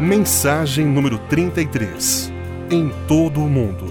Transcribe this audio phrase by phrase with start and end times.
[0.00, 2.32] Mensagem número 33
[2.70, 3.86] Em todo o mundo.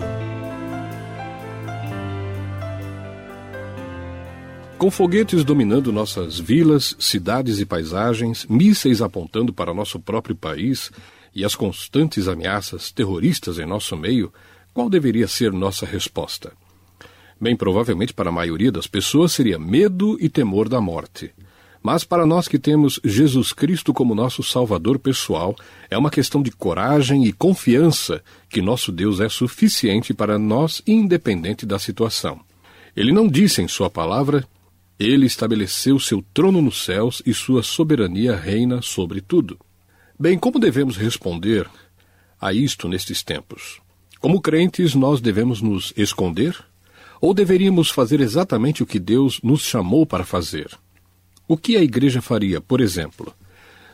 [4.78, 10.92] Com foguetes dominando nossas vilas, cidades e paisagens, mísseis apontando para nosso próprio país
[11.36, 14.32] e as constantes ameaças terroristas em nosso meio,
[14.74, 16.54] qual deveria ser nossa resposta?
[17.42, 21.34] Bem, provavelmente para a maioria das pessoas seria medo e temor da morte.
[21.88, 25.56] Mas para nós que temos Jesus Cristo como nosso Salvador pessoal,
[25.90, 31.66] é uma questão de coragem e confiança que nosso Deus é suficiente para nós, independente
[31.66, 32.42] da situação.
[32.94, 34.46] Ele não disse em Sua palavra:
[35.00, 39.58] Ele estabeleceu seu trono nos céus e sua soberania reina sobre tudo.
[40.20, 41.70] Bem, como devemos responder
[42.38, 43.80] a isto nestes tempos?
[44.20, 46.54] Como crentes, nós devemos nos esconder?
[47.22, 50.78] Ou deveríamos fazer exatamente o que Deus nos chamou para fazer?
[51.48, 53.34] O que a igreja faria, por exemplo?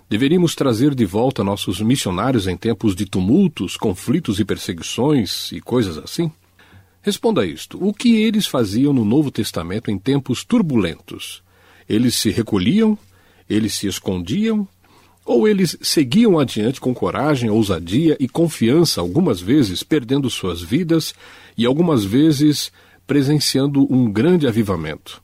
[0.09, 5.99] Deveríamos trazer de volta nossos missionários em tempos de tumultos, conflitos e perseguições e coisas
[5.99, 6.31] assim?
[7.03, 11.43] Responda isto: o que eles faziam no Novo Testamento em tempos turbulentos?
[11.87, 12.97] Eles se recolhiam?
[13.47, 14.67] Eles se escondiam?
[15.23, 21.13] Ou eles seguiam adiante com coragem, ousadia e confiança, algumas vezes perdendo suas vidas
[21.57, 22.71] e algumas vezes
[23.05, 25.22] presenciando um grande avivamento?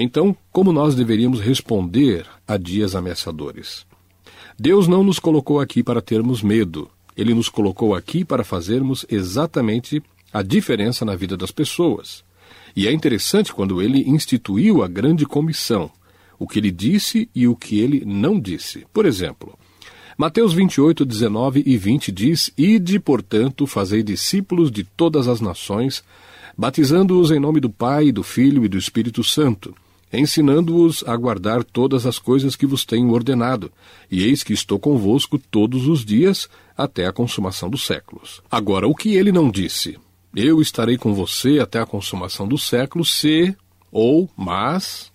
[0.00, 3.84] Então, como nós deveríamos responder a dias ameaçadores?
[4.56, 6.88] Deus não nos colocou aqui para termos medo.
[7.16, 10.00] Ele nos colocou aqui para fazermos exatamente
[10.32, 12.22] a diferença na vida das pessoas.
[12.76, 15.90] E é interessante quando ele instituiu a grande comissão,
[16.38, 18.86] o que ele disse e o que ele não disse.
[18.92, 19.58] Por exemplo,
[20.16, 26.04] Mateus 28, 19 e 20 diz: Ide, portanto, fazei discípulos de todas as nações,
[26.56, 29.74] batizando-os em nome do Pai, do Filho e do Espírito Santo
[30.12, 33.70] ensinando-os a guardar todas as coisas que vos tenho ordenado,
[34.10, 38.42] e eis que estou convosco todos os dias até a consumação dos séculos.
[38.50, 39.98] Agora, o que ele não disse?
[40.34, 43.56] Eu estarei com você até a consumação dos séculos, se
[43.90, 45.10] ou mas,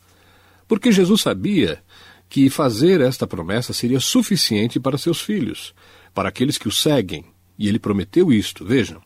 [0.68, 1.81] porque Jesus sabia
[2.28, 5.74] que fazer esta promessa seria suficiente para seus filhos,
[6.14, 7.25] para aqueles que o seguem,
[7.58, 9.02] e ele prometeu isto, vejam.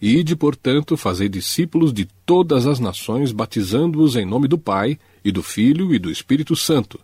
[0.00, 5.42] Ide, portanto, fazei discípulos de todas as nações, batizando-os em nome do Pai, e do
[5.42, 7.00] Filho e do Espírito Santo,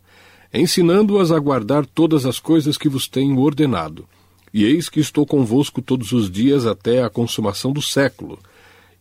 [0.54, 4.06] ensinando-as a guardar todas as coisas que vos tenho ordenado.
[4.54, 8.38] E eis que estou convosco todos os dias até a consumação do século.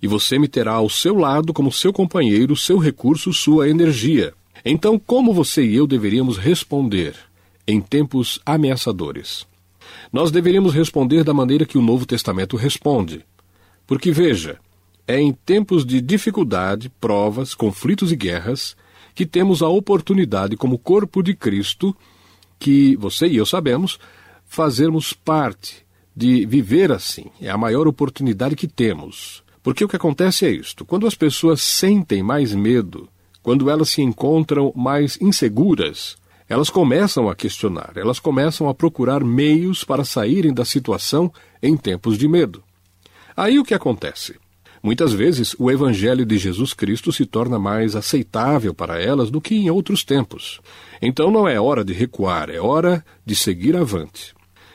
[0.02, 4.34] E você me terá ao seu lado como seu companheiro, seu recurso, sua energia.
[4.66, 7.14] Então, como você e eu deveríamos responder
[7.68, 9.46] em tempos ameaçadores?
[10.12, 13.24] Nós deveríamos responder da maneira que o Novo Testamento responde.
[13.86, 14.58] Porque veja,
[15.08, 18.76] é em tempos de dificuldade, provas, conflitos e guerras
[19.14, 21.96] que temos a oportunidade, como corpo de Cristo,
[22.60, 24.00] que você e eu sabemos,
[24.46, 25.86] fazermos parte
[26.16, 27.26] de viver assim.
[27.42, 29.44] É a maior oportunidade que temos.
[29.64, 33.08] Porque o que acontece é isto: quando as pessoas sentem mais medo,
[33.42, 36.18] quando elas se encontram mais inseguras,
[36.48, 42.18] elas começam a questionar, elas começam a procurar meios para saírem da situação em tempos
[42.18, 42.62] de medo.
[43.36, 44.38] Aí o que acontece?
[44.84, 49.54] Muitas vezes, o Evangelho de Jesus Cristo se torna mais aceitável para elas do que
[49.54, 50.60] em outros tempos.
[51.00, 54.34] Então não é hora de recuar, é hora de seguir avante.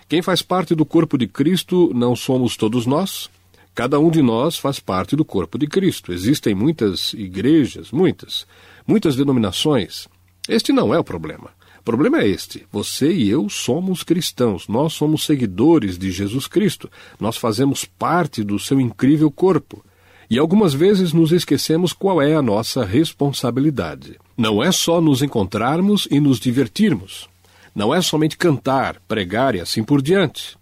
[0.09, 3.28] Quem faz parte do corpo de Cristo não somos todos nós.
[3.75, 6.12] Cada um de nós faz parte do corpo de Cristo.
[6.12, 8.47] Existem muitas igrejas, muitas,
[8.87, 10.06] muitas denominações.
[10.49, 11.50] Este não é o problema.
[11.81, 16.89] O problema é este: você e eu somos cristãos, nós somos seguidores de Jesus Cristo,
[17.19, 19.84] nós fazemos parte do seu incrível corpo.
[20.29, 24.19] E algumas vezes nos esquecemos qual é a nossa responsabilidade.
[24.37, 27.29] Não é só nos encontrarmos e nos divertirmos.
[27.75, 30.57] Não é somente cantar, pregar e assim por diante.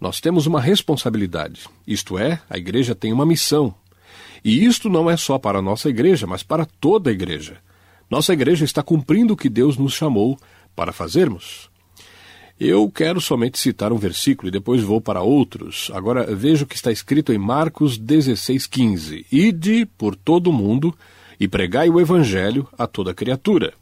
[0.00, 3.74] Nós temos uma responsabilidade, isto é, a igreja tem uma missão.
[4.44, 7.58] E isto não é só para a nossa igreja, mas para toda a igreja.
[8.10, 10.38] Nossa igreja está cumprindo o que Deus nos chamou
[10.74, 11.69] para fazermos.
[12.60, 15.90] Eu quero somente citar um versículo e depois vou para outros.
[15.94, 20.94] Agora veja o que está escrito em Marcos 16,15: Ide por todo o mundo
[21.40, 23.72] e pregai o evangelho a toda criatura.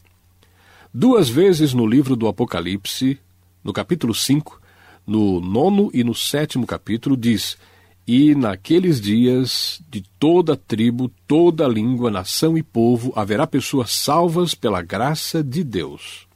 [0.94, 3.18] Duas vezes no livro do Apocalipse,
[3.64, 4.60] no capítulo 5,
[5.04, 7.58] no nono e no sétimo capítulo, diz:
[8.06, 14.82] E naqueles dias, de toda tribo, toda língua, nação e povo, haverá pessoas salvas pela
[14.82, 16.27] graça de Deus.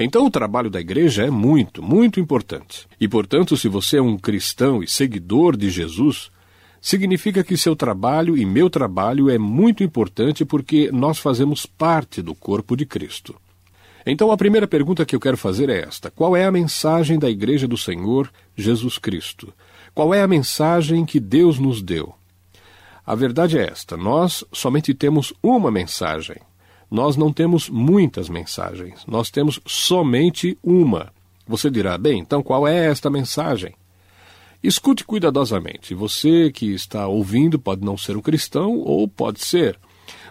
[0.00, 2.86] Então o trabalho da igreja é muito, muito importante.
[3.00, 6.30] E portanto, se você é um cristão e seguidor de Jesus,
[6.80, 12.32] significa que seu trabalho e meu trabalho é muito importante porque nós fazemos parte do
[12.32, 13.34] corpo de Cristo.
[14.06, 17.28] Então a primeira pergunta que eu quero fazer é esta: qual é a mensagem da
[17.28, 19.52] Igreja do Senhor Jesus Cristo?
[19.92, 22.14] Qual é a mensagem que Deus nos deu?
[23.04, 26.36] A verdade é esta: nós somente temos uma mensagem.
[26.90, 31.12] Nós não temos muitas mensagens, nós temos somente uma.
[31.46, 33.74] Você dirá, bem, então qual é esta mensagem?
[34.62, 35.94] Escute cuidadosamente.
[35.94, 39.78] Você que está ouvindo pode não ser um cristão ou pode ser.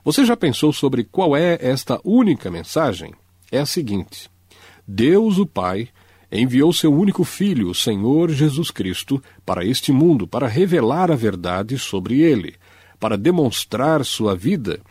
[0.04, 3.14] Você já pensou sobre qual é esta única mensagem?
[3.52, 4.30] É a seguinte:
[4.88, 5.90] Deus, o Pai,
[6.32, 11.78] enviou seu único Filho, o Senhor Jesus Cristo, para este mundo para revelar a verdade
[11.78, 12.56] sobre ele,
[13.00, 14.82] para demonstrar sua vida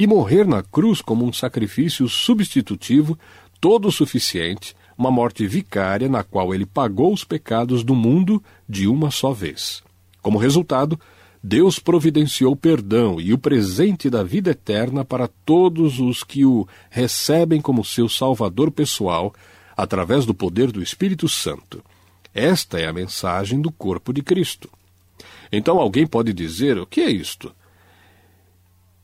[0.00, 3.18] e morrer na cruz como um sacrifício substitutivo,
[3.60, 9.10] todo suficiente, uma morte vicária na qual ele pagou os pecados do mundo de uma
[9.10, 9.82] só vez.
[10.22, 10.98] Como resultado,
[11.42, 17.60] Deus providenciou perdão e o presente da vida eterna para todos os que o recebem
[17.60, 19.34] como seu Salvador pessoal,
[19.76, 21.84] através do poder do Espírito Santo.
[22.32, 24.70] Esta é a mensagem do corpo de Cristo.
[25.52, 27.54] Então alguém pode dizer: o que é isto?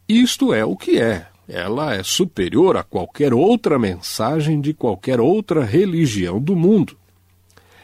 [0.08, 1.26] Isto é o que é.
[1.49, 6.97] Ela é superior a qualquer outra mensagem de qualquer outra religião do mundo.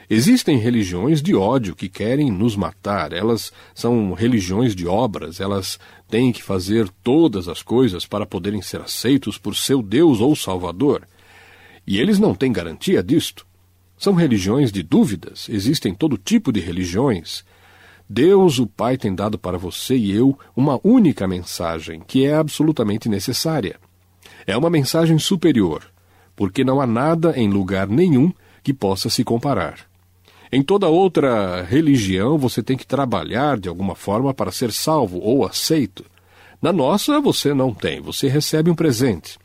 [0.09, 6.31] Existem religiões de ódio que querem nos matar, elas são religiões de obras, elas têm
[6.31, 11.09] que fazer todas as coisas para poderem ser aceitos por seu Deus ou Salvador.
[11.87, 13.47] E eles não têm garantia disto.
[13.97, 17.45] São religiões de dúvidas, existem todo tipo de religiões.
[18.09, 23.09] Deus, o Pai, tem dado para você e eu uma única mensagem que é absolutamente
[23.09, 23.77] necessária.
[24.47, 25.83] É uma mensagem superior,
[26.37, 28.33] porque não há nada em lugar nenhum
[28.63, 29.79] que possa se comparar.
[30.51, 35.47] Em toda outra religião, você tem que trabalhar de alguma forma para ser salvo ou
[35.47, 36.05] aceito.
[36.61, 39.39] Na nossa, você não tem, você recebe um presente.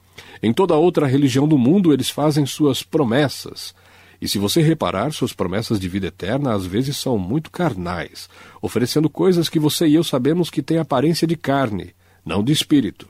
[0.43, 3.73] Em toda outra religião do mundo, eles fazem suas promessas.
[4.21, 8.29] E se você reparar, suas promessas de vida eterna às vezes são muito carnais,
[8.61, 11.93] oferecendo coisas que você e eu sabemos que têm aparência de carne,
[12.25, 13.07] não de espírito.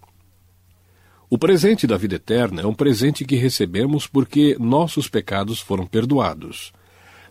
[1.30, 6.72] O presente da vida eterna é um presente que recebemos porque nossos pecados foram perdoados.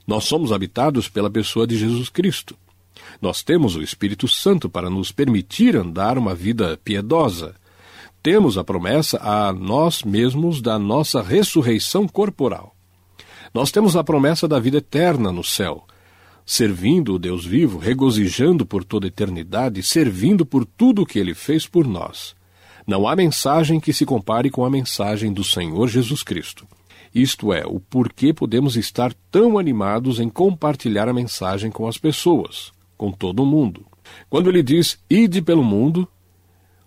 [0.07, 2.55] Nós somos habitados pela pessoa de Jesus Cristo.
[3.21, 7.55] Nós temos o Espírito Santo para nos permitir andar uma vida piedosa.
[8.23, 12.76] Temos a promessa a nós mesmos da nossa ressurreição corporal.
[13.53, 15.85] Nós temos a promessa da vida eterna no céu,
[16.45, 21.67] servindo o Deus vivo, regozijando por toda eternidade, servindo por tudo o que ele fez
[21.67, 22.35] por nós.
[22.87, 26.67] Não há mensagem que se compare com a mensagem do Senhor Jesus Cristo.
[27.13, 32.71] Isto é, o porquê podemos estar tão animados em compartilhar a mensagem com as pessoas,
[32.97, 33.85] com todo o mundo.
[34.29, 36.07] Quando ele diz ide pelo mundo,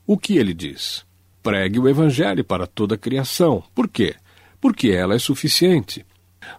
[0.05, 1.05] o que ele diz?
[1.41, 3.63] Pregue o evangelho para toda a criação.
[3.75, 4.15] Por quê?
[4.61, 6.05] Porque ela é suficiente.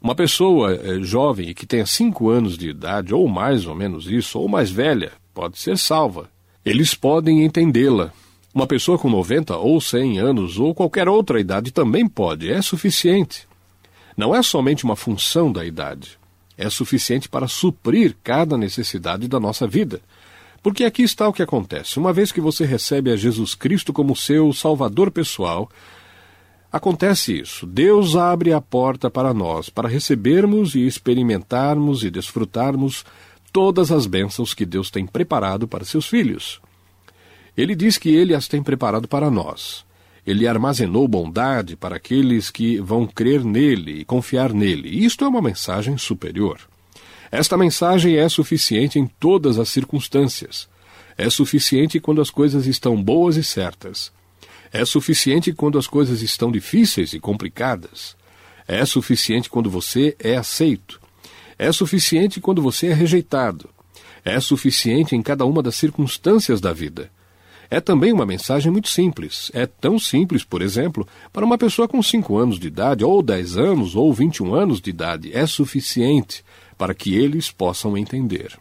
[0.00, 4.38] Uma pessoa é, jovem que tenha cinco anos de idade, ou mais ou menos isso,
[4.38, 6.30] ou mais velha, pode ser salva.
[6.64, 8.12] Eles podem entendê-la.
[8.54, 13.48] Uma pessoa com 90 ou 100 anos, ou qualquer outra idade, também pode, é suficiente
[14.20, 16.18] não é somente uma função da idade,
[16.56, 20.00] é suficiente para suprir cada necessidade da nossa vida.
[20.62, 21.98] Porque aqui está o que acontece.
[21.98, 25.70] Uma vez que você recebe a Jesus Cristo como seu Salvador pessoal,
[26.72, 27.66] acontece isso.
[27.66, 33.04] Deus abre a porta para nós, para recebermos e experimentarmos e desfrutarmos
[33.52, 36.60] todas as bênçãos que Deus tem preparado para seus filhos.
[37.56, 39.84] Ele diz que ele as tem preparado para nós.
[40.26, 45.04] Ele armazenou bondade para aqueles que vão crer nele e confiar nele.
[45.04, 46.60] isto é uma mensagem superior.
[47.30, 50.68] Esta mensagem é suficiente em todas as circunstâncias.
[51.16, 54.12] É suficiente quando as coisas estão boas e certas.
[54.72, 58.16] É suficiente quando as coisas estão difíceis e complicadas.
[58.68, 61.00] É suficiente quando você é aceito.
[61.58, 63.68] É suficiente quando você é rejeitado.
[64.24, 67.10] É suficiente em cada uma das circunstâncias da vida.
[67.68, 69.50] É também uma mensagem muito simples.
[69.54, 73.56] É tão simples, por exemplo, para uma pessoa com 5 anos de idade, ou 10
[73.56, 75.30] anos, ou 21 anos de idade.
[75.32, 76.44] É suficiente
[76.76, 78.58] para que eles possam entender.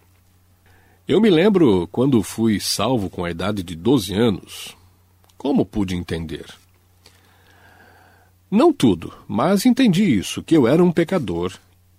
[1.07, 4.78] Eu me lembro quando fui salvo com a idade de 12 anos.
[5.39, 6.45] Como pude entender?
[8.51, 11.53] Não tudo, mas entendi isso, que eu era um pecador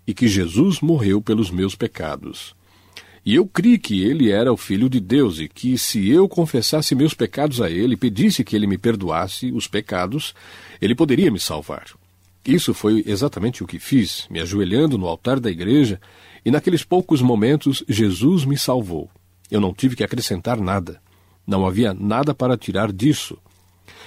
[0.07, 2.55] e que Jesus morreu pelos meus pecados.
[3.25, 6.95] E eu criei que ele era o Filho de Deus e que, se eu confessasse
[6.95, 10.35] meus pecados a ele, pedisse que ele me perdoasse os pecados,
[10.79, 11.87] ele poderia me salvar.
[12.45, 15.99] Isso foi exatamente o que fiz, me ajoelhando no altar da igreja,
[16.45, 19.09] e naqueles poucos momentos Jesus me salvou.
[19.51, 21.01] Eu não tive que acrescentar nada.
[21.51, 23.37] Não havia nada para tirar disso.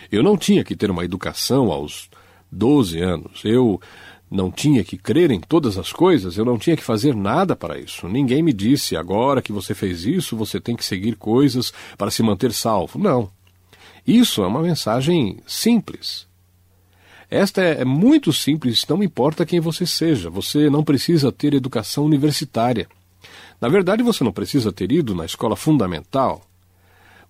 [0.10, 2.10] Eu não tinha que ter uma educação aos
[2.50, 3.42] 12 anos.
[3.44, 3.82] Eu
[4.32, 7.78] não tinha que crer em todas as coisas, eu não tinha que fazer nada para
[7.78, 8.08] isso.
[8.08, 12.24] Ninguém me disse, agora que você fez isso, você tem que seguir coisas para se
[12.24, 12.98] manter salvo.
[12.98, 13.30] Não.
[14.08, 16.26] Isso é uma mensagem simples.
[17.30, 20.30] Esta é, é muito simples, não importa quem você seja.
[20.30, 22.88] Você não precisa ter educação universitária.
[23.60, 26.42] Na verdade, você não precisa ter ido na escola fundamental.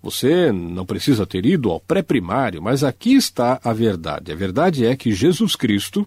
[0.04, 4.34] Você não precisa ter ido ao pré-primário, mas aqui está a verdade.
[4.34, 6.06] A verdade é que Jesus Cristo,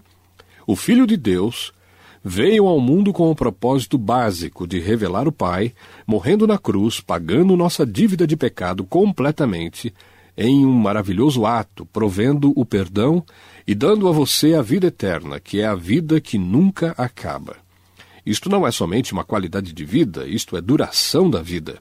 [0.66, 1.72] o Filho de Deus,
[2.22, 5.72] veio ao mundo com o propósito básico de revelar o Pai,
[6.06, 9.94] morrendo na cruz, pagando nossa dívida de pecado completamente,
[10.36, 13.24] em um maravilhoso ato, provendo o perdão
[13.66, 17.56] e dando a você a vida eterna, que é a vida que nunca acaba.
[18.26, 21.78] Isto não é somente uma qualidade de vida, isto é duração da vida.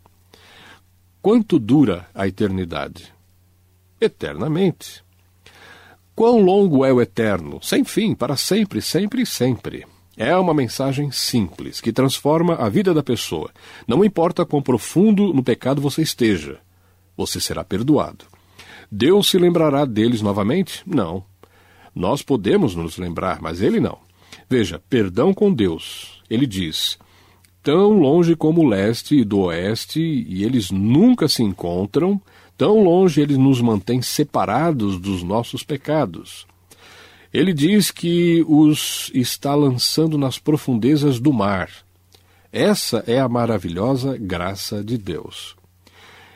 [1.26, 3.12] Quanto dura a eternidade?
[4.00, 5.04] Eternamente.
[6.16, 7.58] Quão longo é o eterno?
[7.64, 9.88] Sem fim, para sempre, sempre e sempre.
[10.16, 13.50] É uma mensagem simples que transforma a vida da pessoa.
[13.88, 16.60] Não importa quão profundo no pecado você esteja,
[17.18, 18.26] você será perdoado.
[18.92, 20.84] Deus se lembrará deles novamente?
[20.86, 21.26] Não.
[21.96, 23.98] Nós podemos nos lembrar, mas ele não.
[24.48, 26.22] Veja, perdão com Deus.
[26.30, 27.00] Ele diz:
[27.66, 32.22] tão longe como o leste e do oeste, e eles nunca se encontram,
[32.58, 36.48] Tão longe ele nos mantém separados dos nossos pecados.
[37.34, 41.70] Ele diz que os está lançando nas profundezas do mar.
[42.54, 45.58] Essa é a maravilhosa graça de Deus.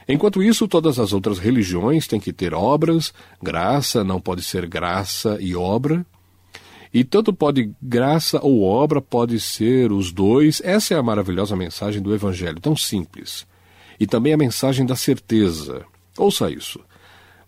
[0.09, 5.38] Enquanto isso, todas as outras religiões têm que ter obras, graça não pode ser graça
[5.39, 6.05] e obra.
[6.93, 10.62] E tanto pode graça ou obra pode ser os dois.
[10.63, 13.46] Essa é a maravilhosa mensagem do Evangelho, tão simples.
[14.00, 15.86] E também a mensagem da certeza.
[16.17, 16.79] Ouça isso.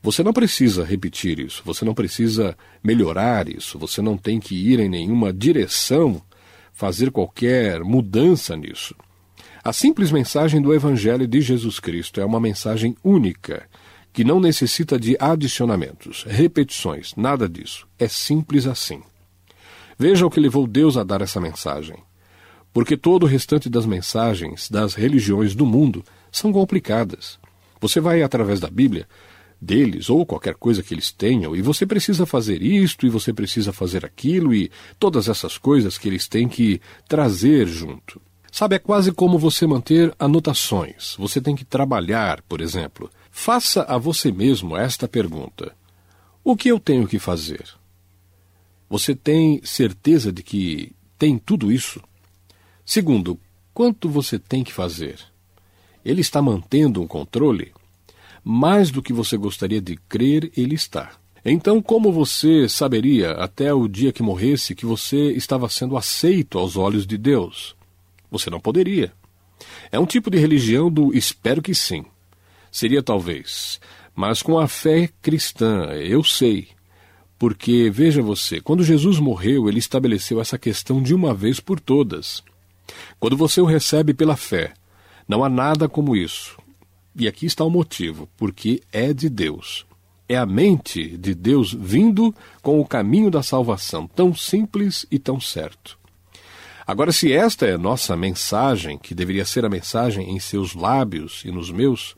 [0.04, 4.80] Você não precisa repetir isso, você não precisa melhorar isso, você não tem que ir
[4.80, 6.20] em nenhuma direção,
[6.74, 8.96] fazer qualquer mudança nisso.
[9.64, 13.70] A simples mensagem do Evangelho de Jesus Cristo é uma mensagem única,
[14.12, 17.88] que não necessita de adicionamentos, repetições, nada disso.
[18.00, 19.04] É simples assim.
[20.02, 21.96] Veja o que levou Deus a dar essa mensagem.
[22.74, 27.38] Porque todo o restante das mensagens das religiões do mundo são complicadas.
[27.80, 29.08] Você vai através da Bíblia
[29.62, 33.72] deles ou qualquer coisa que eles tenham e você precisa fazer isto e você precisa
[33.72, 38.20] fazer aquilo e todas essas coisas que eles têm que trazer junto.
[38.52, 41.16] Sabe, é quase como você manter anotações.
[41.20, 43.08] Você tem que trabalhar, por exemplo.
[43.30, 45.76] Faça a você mesmo esta pergunta:
[46.44, 47.81] O que eu tenho que fazer?
[48.92, 52.02] Você tem certeza de que tem tudo isso?
[52.86, 53.40] Segundo,
[53.74, 55.18] quanto você tem que fazer?
[56.04, 57.72] Ele está mantendo um controle?
[58.44, 61.14] Mais do que você gostaria de crer, ele está.
[61.46, 66.76] Então, como você saberia, até o dia que morresse, que você estava sendo aceito aos
[66.76, 67.78] olhos de Deus?
[68.30, 69.14] Você não poderia.
[69.90, 72.04] É um tipo de religião do espero que sim.
[72.70, 73.80] Seria talvez.
[74.14, 76.68] Mas com a fé cristã, eu sei.
[77.42, 82.44] Porque, veja você, quando Jesus morreu, ele estabeleceu essa questão de uma vez por todas.
[83.20, 84.76] Quando você o recebe pela fé,
[85.28, 86.56] não há nada como isso.
[87.16, 89.88] E aqui está o motivo: porque é de Deus.
[90.30, 92.32] É a mente de Deus vindo
[92.62, 95.98] com o caminho da salvação, tão simples e tão certo.
[96.86, 101.50] Agora, se esta é nossa mensagem, que deveria ser a mensagem em seus lábios e
[101.50, 102.16] nos meus,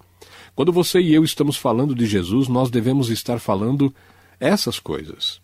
[0.53, 3.96] quando você e eu estamos falando de Jesus, nós devemos estar falando
[4.43, 5.41] essas coisas.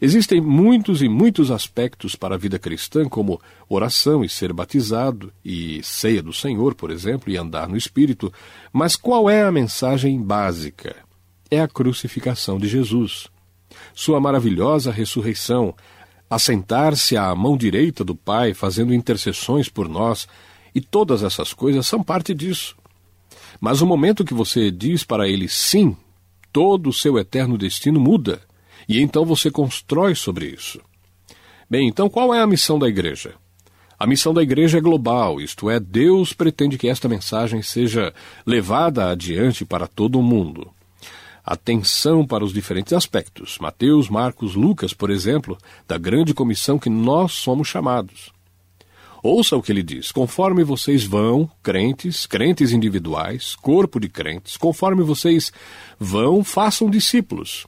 [0.00, 5.82] Existem muitos e muitos aspectos para a vida cristã, como oração e ser batizado, e
[5.82, 8.32] ceia do Senhor, por exemplo, e andar no Espírito,
[8.72, 10.96] mas qual é a mensagem básica?
[11.50, 13.28] É a crucificação de Jesus.
[13.92, 15.74] Sua maravilhosa ressurreição,
[16.30, 20.26] assentar-se à mão direita do Pai, fazendo intercessões por nós,
[20.74, 22.74] e todas essas coisas são parte disso.
[23.60, 25.94] Mas o momento que você diz para ele sim,
[26.52, 28.40] todo o seu eterno destino muda.
[28.88, 30.80] E então você constrói sobre isso.
[31.68, 33.34] Bem, então qual é a missão da igreja?
[33.98, 38.14] A missão da igreja é global, isto é, Deus pretende que esta mensagem seja
[38.46, 40.70] levada adiante para todo o mundo.
[41.44, 43.58] Atenção para os diferentes aspectos.
[43.60, 48.32] Mateus, Marcos, Lucas, por exemplo, da grande comissão que nós somos chamados.
[49.22, 55.02] Ouça o que ele diz: conforme vocês vão, crentes, crentes individuais, corpo de crentes, conforme
[55.02, 55.52] vocês
[55.98, 57.66] vão, façam discípulos.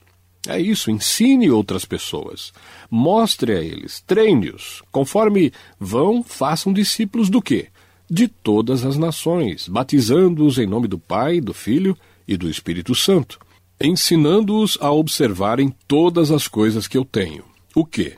[0.48, 2.52] É isso, ensine outras pessoas.
[2.90, 4.82] Mostre a eles, treine-os.
[4.90, 7.68] Conforme vão, façam discípulos do quê?
[8.10, 13.38] De todas as nações, batizando-os em nome do Pai, do Filho e do Espírito Santo.
[13.82, 17.44] ensinando-os a observarem todas as coisas que eu tenho.
[17.74, 18.14] O que?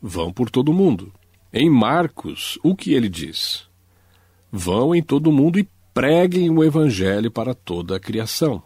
[0.00, 1.12] Vão por todo o mundo.
[1.52, 3.64] Em Marcos, o que ele diz?
[4.50, 8.62] Vão em todo o mundo e preguem o evangelho para toda a criação.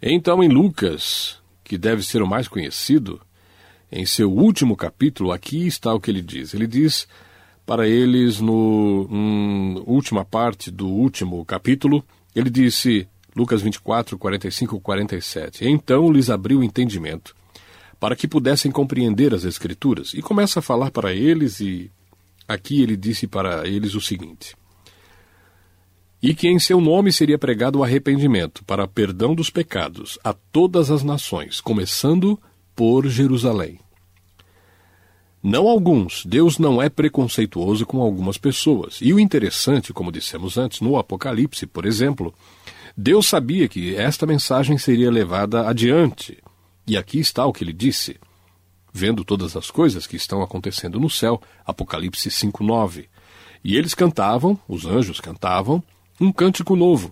[0.00, 3.20] Então, em Lucas, que deve ser o mais conhecido,
[3.92, 6.54] em seu último capítulo, aqui está o que ele diz.
[6.54, 7.06] Ele diz
[7.66, 12.02] para eles, no hum, última parte do último capítulo,
[12.34, 13.06] ele disse:
[13.36, 15.68] Lucas 24, 45 47.
[15.68, 17.36] Então lhes abriu o entendimento,
[18.00, 20.12] para que pudessem compreender as Escrituras.
[20.14, 21.90] E começa a falar para eles, e
[22.46, 24.54] aqui ele disse para eles o seguinte:
[26.22, 30.90] E que em seu nome seria pregado o arrependimento para perdão dos pecados a todas
[30.90, 32.38] as nações, começando
[32.74, 33.80] por Jerusalém.
[35.42, 38.98] Não alguns, Deus não é preconceituoso com algumas pessoas.
[39.00, 42.34] E o interessante, como dissemos antes, no Apocalipse, por exemplo,
[42.96, 46.38] Deus sabia que esta mensagem seria levada adiante.
[46.88, 48.18] E aqui está o que ele disse.
[48.90, 53.10] Vendo todas as coisas que estão acontecendo no céu, Apocalipse 5:9.
[53.62, 55.82] E eles cantavam, os anjos cantavam,
[56.18, 57.10] um cântico novo.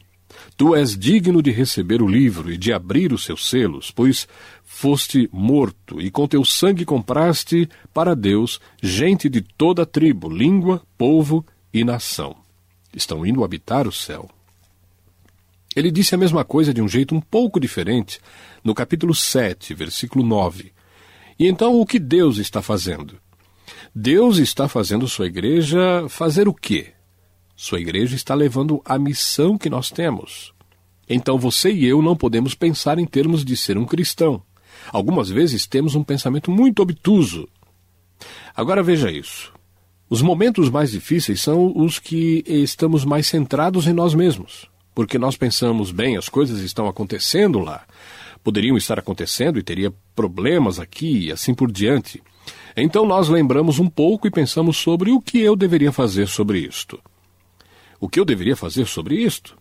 [0.56, 4.26] Tu és digno de receber o livro e de abrir os seus selos, pois
[4.64, 11.44] foste morto e com teu sangue compraste para Deus gente de toda tribo, língua, povo
[11.72, 12.34] e nação.
[12.94, 14.30] Estão indo habitar o céu.
[15.76, 18.18] Ele disse a mesma coisa de um jeito um pouco diferente
[18.64, 20.72] no capítulo 7, versículo 9.
[21.38, 23.18] E então o que Deus está fazendo?
[23.94, 26.94] Deus está fazendo sua igreja fazer o quê?
[27.54, 30.54] Sua igreja está levando a missão que nós temos.
[31.06, 34.42] Então você e eu não podemos pensar em termos de ser um cristão.
[34.90, 37.46] Algumas vezes temos um pensamento muito obtuso.
[38.54, 39.52] Agora veja isso.
[40.08, 45.36] Os momentos mais difíceis são os que estamos mais centrados em nós mesmos porque nós
[45.36, 47.84] pensamos, bem, as coisas estão acontecendo lá,
[48.42, 52.22] poderiam estar acontecendo e teria problemas aqui e assim por diante.
[52.74, 56.98] Então nós lembramos um pouco e pensamos sobre o que eu deveria fazer sobre isto.
[58.00, 59.54] O que eu deveria fazer sobre isto?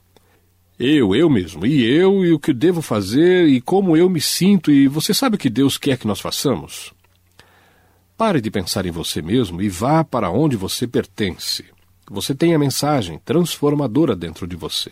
[0.80, 4.72] Eu, eu mesmo, e eu, e o que devo fazer, e como eu me sinto,
[4.72, 6.94] e você sabe o que Deus quer que nós façamos?
[8.16, 11.66] Pare de pensar em você mesmo e vá para onde você pertence.
[12.10, 14.92] Você tem a mensagem transformadora dentro de você.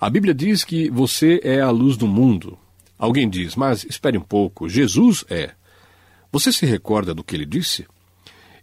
[0.00, 2.56] A Bíblia diz que você é a luz do mundo.
[2.96, 5.50] Alguém diz, mas espere um pouco, Jesus é.
[6.30, 7.86] Você se recorda do que ele disse?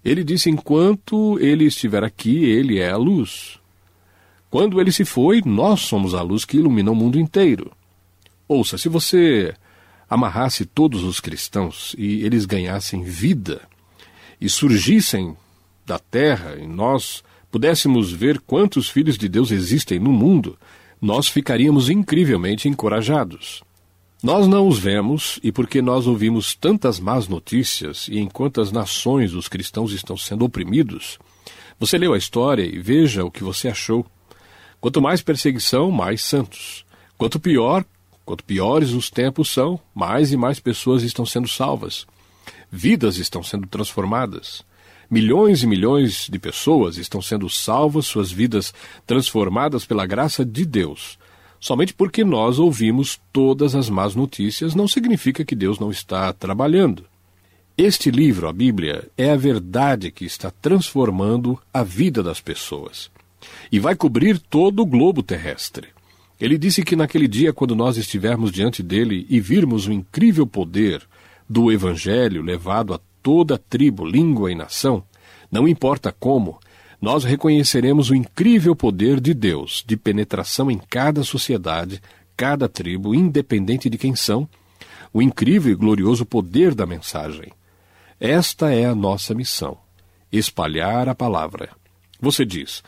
[0.03, 3.59] Ele disse: enquanto ele estiver aqui, ele é a luz.
[4.49, 7.71] Quando ele se foi, nós somos a luz que ilumina o mundo inteiro.
[8.47, 9.53] Ouça, se você
[10.09, 13.61] amarrasse todos os cristãos e eles ganhassem vida
[14.39, 15.35] e surgissem
[15.85, 20.57] da terra e nós pudéssemos ver quantos filhos de Deus existem no mundo,
[21.01, 23.63] nós ficaríamos incrivelmente encorajados.
[24.23, 29.33] Nós não os vemos, e porque nós ouvimos tantas más notícias e em quantas nações
[29.33, 31.19] os cristãos estão sendo oprimidos,
[31.77, 34.05] você leu a história e veja o que você achou.
[34.79, 36.85] Quanto mais perseguição, mais santos.
[37.17, 37.83] Quanto pior,
[38.25, 42.07] quanto piores os tempos são, mais e mais pessoas estão sendo salvas.
[42.71, 44.63] Vidas estão sendo transformadas.
[45.09, 48.73] Milhões e milhões de pessoas estão sendo salvas, suas vidas
[49.05, 51.17] transformadas pela graça de Deus.
[51.59, 57.05] Somente porque nós ouvimos todas as más notícias não significa que Deus não está trabalhando.
[57.77, 63.11] Este livro, a Bíblia, é a verdade que está transformando a vida das pessoas.
[63.71, 65.89] E vai cobrir todo o globo terrestre.
[66.39, 71.01] Ele disse que naquele dia, quando nós estivermos diante dele e virmos o incrível poder
[71.49, 75.03] do Evangelho levado a toda tribo, língua e nação,
[75.51, 76.59] não importa como,
[77.01, 81.99] nós reconheceremos o incrível poder de Deus de penetração em cada sociedade,
[82.37, 84.47] cada tribo, independente de quem são,
[85.11, 87.51] o incrível e glorioso poder da mensagem.
[88.19, 89.75] Esta é a nossa missão:
[90.31, 91.71] espalhar a palavra.
[92.21, 92.83] Você diz,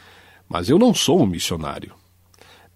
[0.48, 1.96] mas eu não sou um missionário.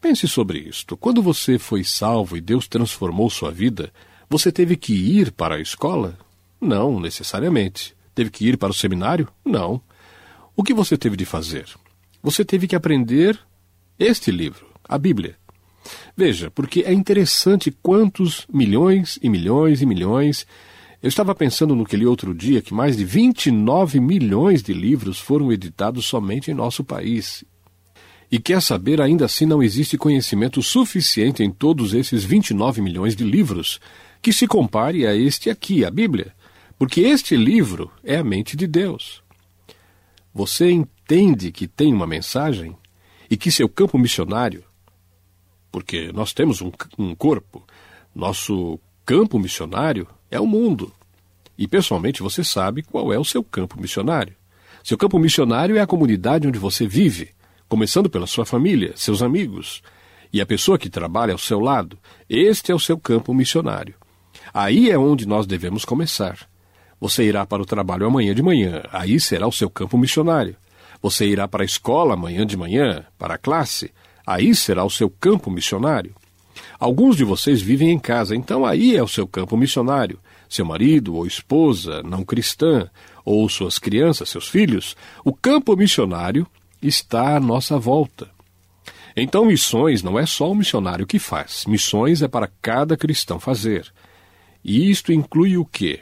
[0.02, 0.97] Pense sobre isto.
[0.97, 3.93] Quando você foi salvo e Deus transformou sua vida,
[4.28, 6.17] você teve que ir para a escola?
[6.62, 7.95] Não, necessariamente.
[8.13, 9.28] Teve que ir para o seminário?
[9.43, 9.82] Não.
[10.56, 11.65] O que você teve de fazer?
[12.21, 13.39] Você teve que aprender
[13.97, 15.36] este livro, a Bíblia.
[16.15, 20.45] Veja, porque é interessante quantos milhões e milhões e milhões.
[21.02, 25.19] Eu estava pensando no que li outro dia que mais de 29 milhões de livros
[25.19, 27.43] foram editados somente em nosso país.
[28.32, 33.24] E quer saber, ainda assim não existe conhecimento suficiente em todos esses 29 milhões de
[33.24, 33.80] livros
[34.21, 36.34] que se compare a este aqui, a Bíblia.
[36.82, 39.22] Porque este livro é a mente de Deus.
[40.34, 42.76] Você entende que tem uma mensagem
[43.30, 44.63] e que seu campo missionário
[45.72, 47.63] porque nós temos um, um corpo.
[48.15, 50.91] Nosso campo missionário é o mundo.
[51.56, 54.34] E pessoalmente você sabe qual é o seu campo missionário.
[54.84, 57.30] Seu campo missionário é a comunidade onde você vive,
[57.70, 59.84] começando pela sua família, seus amigos
[60.34, 61.96] e a pessoa que trabalha ao seu lado.
[62.28, 63.94] Este é o seu campo missionário.
[64.52, 66.50] Aí é onde nós devemos começar.
[67.02, 70.56] Você irá para o trabalho amanhã de manhã, aí será o seu campo missionário.
[71.02, 73.92] Você irá para a escola amanhã de manhã, para a classe,
[74.26, 76.14] aí será o seu campo missionário.
[76.80, 80.20] Alguns de vocês vivem em casa, então aí é o seu campo missionário.
[80.48, 82.88] Seu marido ou esposa não cristã,
[83.26, 86.46] ou suas crianças, seus filhos, o campo missionário
[86.80, 88.30] está à nossa volta.
[89.18, 93.92] Então, missões não é só o missionário que faz, missões é para cada cristão fazer.
[94.64, 96.02] E isto inclui o quê?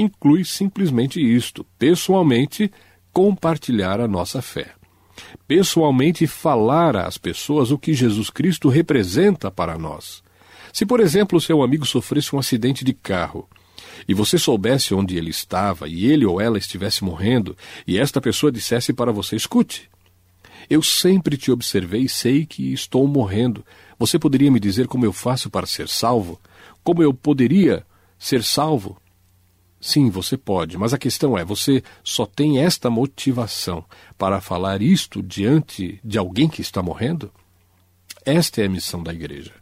[0.00, 2.72] Inclui simplesmente isto, pessoalmente,
[3.12, 4.72] compartilhar a nossa fé.
[5.46, 10.22] Pessoalmente, falar às pessoas o que Jesus Cristo representa para nós.
[10.72, 13.46] Se, por exemplo, seu amigo sofresse um acidente de carro
[14.08, 17.54] e você soubesse onde ele estava e ele ou ela estivesse morrendo
[17.86, 19.90] e esta pessoa dissesse para você: escute,
[20.70, 23.62] eu sempre te observei e sei que estou morrendo.
[23.98, 26.40] Você poderia me dizer como eu faço para ser salvo?
[26.82, 27.84] Como eu poderia
[28.18, 28.96] ser salvo?
[29.80, 33.82] Sim, você pode, mas a questão é: você só tem esta motivação
[34.18, 37.30] para falar isto diante de alguém que está morrendo?
[38.24, 39.52] Esta é a missão da igreja.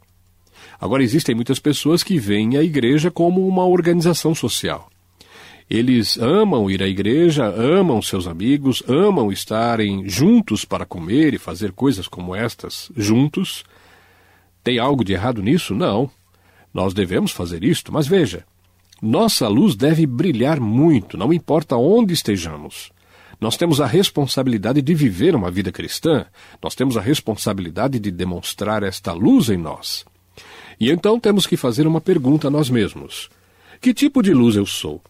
[0.81, 4.91] Agora, existem muitas pessoas que veem a igreja como uma organização social.
[5.71, 11.73] Eles amam ir à igreja, amam seus amigos, amam estarem juntos para comer e fazer
[11.73, 13.65] coisas como estas juntos.
[14.65, 15.75] Tem algo de errado nisso?
[15.75, 16.11] Não.
[16.73, 18.45] Nós devemos fazer isto, mas veja,
[19.01, 22.91] nossa luz deve brilhar muito, não importa onde estejamos.
[23.41, 26.27] Nós temos a responsabilidade de viver uma vida cristã,
[26.61, 30.05] nós temos a responsabilidade de demonstrar esta luz em nós.
[30.81, 33.31] E então temos que fazer uma pergunta a nós mesmos:
[33.81, 35.01] Que tipo de luz eu sou?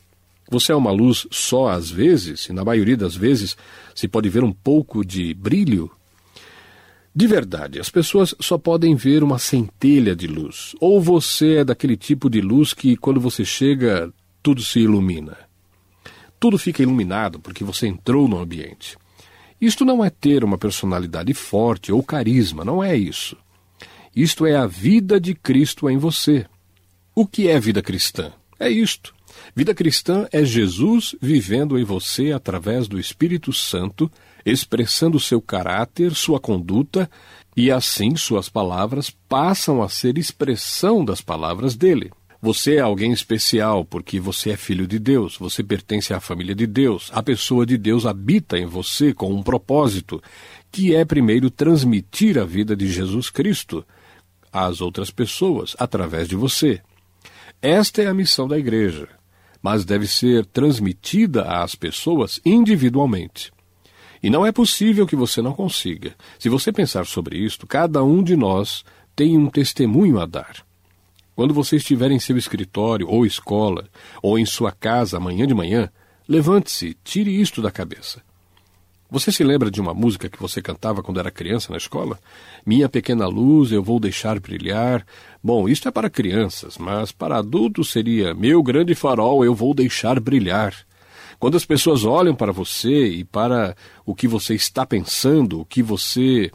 [0.50, 3.56] Você é uma luz só às vezes, e na maioria das vezes
[3.94, 5.90] se pode ver um pouco de brilho
[7.14, 10.74] de verdade, as pessoas só podem ver uma centelha de luz.
[10.80, 15.36] Ou você é daquele tipo de luz que, quando você chega, tudo se ilumina.
[16.38, 18.96] Tudo fica iluminado porque você entrou no ambiente.
[19.60, 23.36] Isto não é ter uma personalidade forte ou carisma, não é isso.
[24.14, 26.46] Isto é a vida de Cristo em você.
[27.14, 28.32] O que é vida cristã?
[28.60, 29.12] É isto.
[29.54, 34.10] Vida cristã é Jesus vivendo em você através do Espírito Santo
[34.44, 37.10] expressando seu caráter, sua conduta,
[37.56, 42.10] e assim suas palavras passam a ser expressão das palavras dele.
[42.40, 46.68] Você é alguém especial porque você é filho de Deus, você pertence à família de
[46.68, 50.22] Deus, a pessoa de Deus habita em você com um propósito,
[50.70, 53.84] que é primeiro transmitir a vida de Jesus Cristo
[54.52, 56.80] às outras pessoas através de você.
[57.60, 59.08] Esta é a missão da igreja,
[59.68, 63.52] mas deve ser transmitida às pessoas individualmente.
[64.22, 66.16] E não é possível que você não consiga.
[66.38, 68.82] Se você pensar sobre isto, cada um de nós
[69.14, 70.64] tem um testemunho a dar.
[71.36, 73.86] Quando você estiver em seu escritório ou escola,
[74.22, 75.90] ou em sua casa amanhã de manhã,
[76.26, 78.22] levante-se, tire isto da cabeça.
[79.10, 82.18] Você se lembra de uma música que você cantava quando era criança na escola?
[82.64, 85.06] Minha pequena luz eu vou deixar brilhar.
[85.42, 90.20] Bom, isto é para crianças, mas para adultos seria Meu grande farol eu vou deixar
[90.20, 90.74] brilhar.
[91.38, 95.82] Quando as pessoas olham para você e para o que você está pensando, o que
[95.82, 96.50] você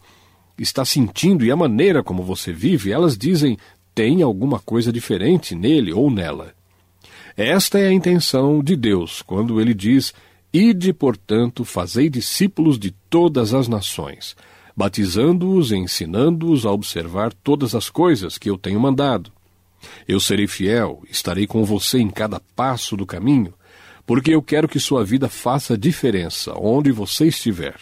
[0.56, 3.58] está sentindo e a maneira como você vive, elas dizem:
[3.96, 6.54] tem alguma coisa diferente nele ou nela.
[7.36, 10.13] Esta é a intenção de Deus quando ele diz:
[10.54, 14.36] Ide, portanto, fazei discípulos de todas as nações,
[14.78, 19.32] batizando-os e ensinando-os a observar todas as coisas que eu tenho mandado.
[20.08, 23.54] Eu serei fiel, estarei com você em cada passo do caminho,
[24.06, 27.80] porque eu quero que sua vida faça diferença onde você estiver.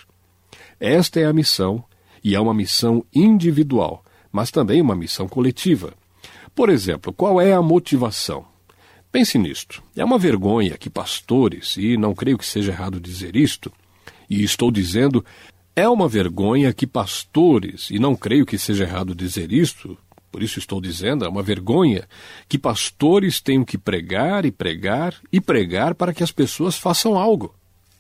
[0.80, 1.84] Esta é a missão,
[2.24, 5.94] e é uma missão individual, mas também uma missão coletiva.
[6.56, 8.51] Por exemplo, qual é a motivação?
[9.12, 9.84] Pense nisto.
[9.96, 13.72] É uma vergonha que pastores, e não creio que seja errado dizer isto,
[14.30, 15.24] e estou dizendo,
[15.76, 19.98] é uma vergonha que pastores, e não creio que seja errado dizer isto,
[20.32, 22.08] por isso estou dizendo, é uma vergonha
[22.48, 27.54] que pastores tenham que pregar e pregar e pregar para que as pessoas façam algo.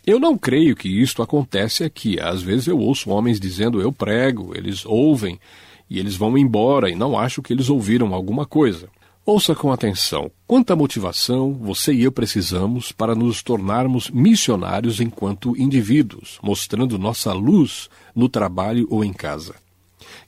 [0.08, 2.20] Eu não creio que isto acontece aqui.
[2.20, 5.38] Às vezes eu ouço homens dizendo eu prego, eles ouvem
[5.90, 8.90] e eles vão embora e não acho que eles ouviram alguma coisa.
[9.24, 16.40] Ouça com atenção quanta motivação você e eu precisamos para nos tornarmos missionários enquanto indivíduos,
[16.42, 19.54] mostrando nossa luz no trabalho ou em casa.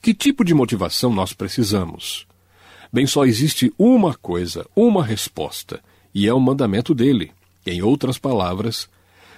[0.00, 2.24] Que tipo de motivação nós precisamos?
[2.92, 5.80] Bem, só existe uma coisa, uma resposta,
[6.14, 7.32] e é o mandamento dele.
[7.66, 8.88] Em outras palavras,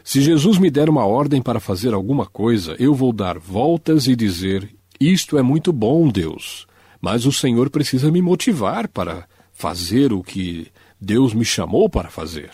[0.04, 4.14] se Jesus me der uma ordem para fazer alguma coisa, eu vou dar voltas e
[4.14, 4.68] dizer:
[5.00, 6.66] Isto é muito bom, Deus,
[7.00, 10.68] mas o Senhor precisa me motivar para fazer o que
[11.00, 12.50] Deus me chamou para fazer.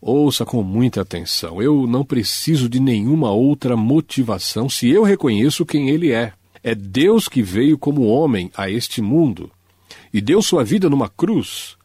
[0.00, 1.62] Ouça com muita atenção.
[1.62, 6.32] Eu não preciso de nenhuma outra motivação se eu reconheço quem Ele é.
[6.62, 9.50] É Deus que veio como homem a este mundo
[10.12, 11.76] e deu sua vida numa cruz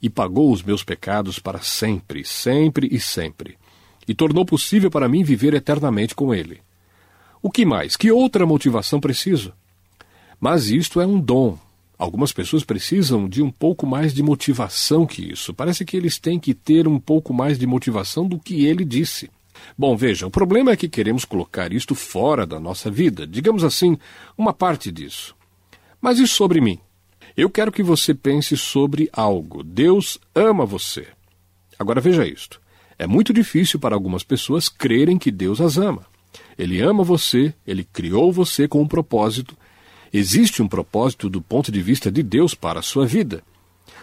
[0.00, 3.58] e pagou os meus pecados para sempre, sempre e sempre,
[4.08, 6.60] e tornou possível para mim viver eternamente com Ele.
[7.42, 7.96] O que mais?
[7.96, 9.52] Que outra motivação preciso?
[10.40, 11.58] Mas isto é um dom,
[12.00, 15.52] Algumas pessoas precisam de um pouco mais de motivação que isso.
[15.52, 19.28] Parece que eles têm que ter um pouco mais de motivação do que ele disse.
[19.76, 23.98] Bom, veja, o problema é que queremos colocar isto fora da nossa vida, digamos assim,
[24.38, 25.36] uma parte disso.
[26.00, 26.78] Mas e sobre mim?
[27.36, 29.62] Eu quero que você pense sobre algo.
[29.62, 31.06] Deus ama você.
[31.78, 32.62] Agora veja isto.
[32.98, 36.06] É muito difícil para algumas pessoas crerem que Deus as ama.
[36.56, 39.54] Ele ama você, ele criou você com um propósito
[40.12, 43.42] Existe um propósito do ponto de vista de Deus para a sua vida.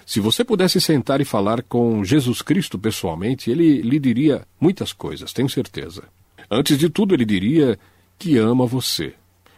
[0.06, 5.34] Se você pudesse sentar e falar com Jesus Cristo pessoalmente, ele lhe diria muitas coisas,
[5.34, 6.04] tenho certeza.
[6.50, 7.78] Antes de tudo, ele diria
[8.18, 9.14] que ama você.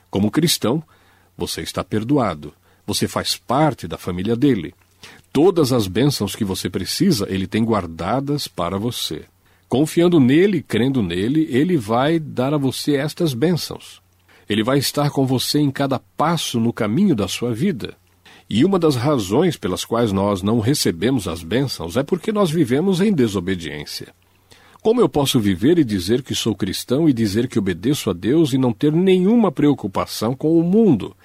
[0.09, 0.81] Como cristão,
[1.37, 2.51] você está perdoado.
[2.87, 4.73] Você faz parte da família dele.
[5.31, 9.25] Todas as bênçãos que você precisa, ele tem guardadas para você.
[9.67, 14.01] Confiando nele, crendo nele, ele vai dar a você estas bênçãos.
[14.49, 17.95] Ele vai estar com você em cada passo no caminho da sua vida.
[18.49, 22.99] E uma das razões pelas quais nós não recebemos as bênçãos é porque nós vivemos
[22.99, 24.07] em desobediência.
[24.81, 28.53] Como eu posso viver e dizer que sou cristão e dizer que obedeço a Deus
[28.53, 31.15] e não ter nenhuma preocupação com o mundo,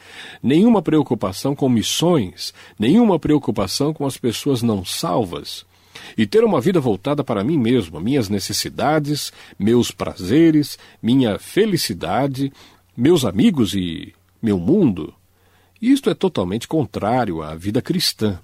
[0.42, 5.64] nenhuma preocupação com missões, nenhuma preocupação com as pessoas não salvas?
[6.18, 12.52] E ter uma vida voltada para mim mesmo, minhas necessidades, meus prazeres, minha felicidade,
[12.96, 15.14] meus amigos e meu mundo.
[15.80, 18.38] Isto é totalmente contrário à vida cristã.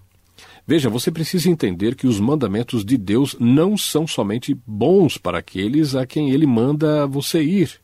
[0.66, 5.94] Veja, você precisa entender que os mandamentos de Deus não são somente bons para aqueles
[5.94, 7.80] a quem ele manda você ir,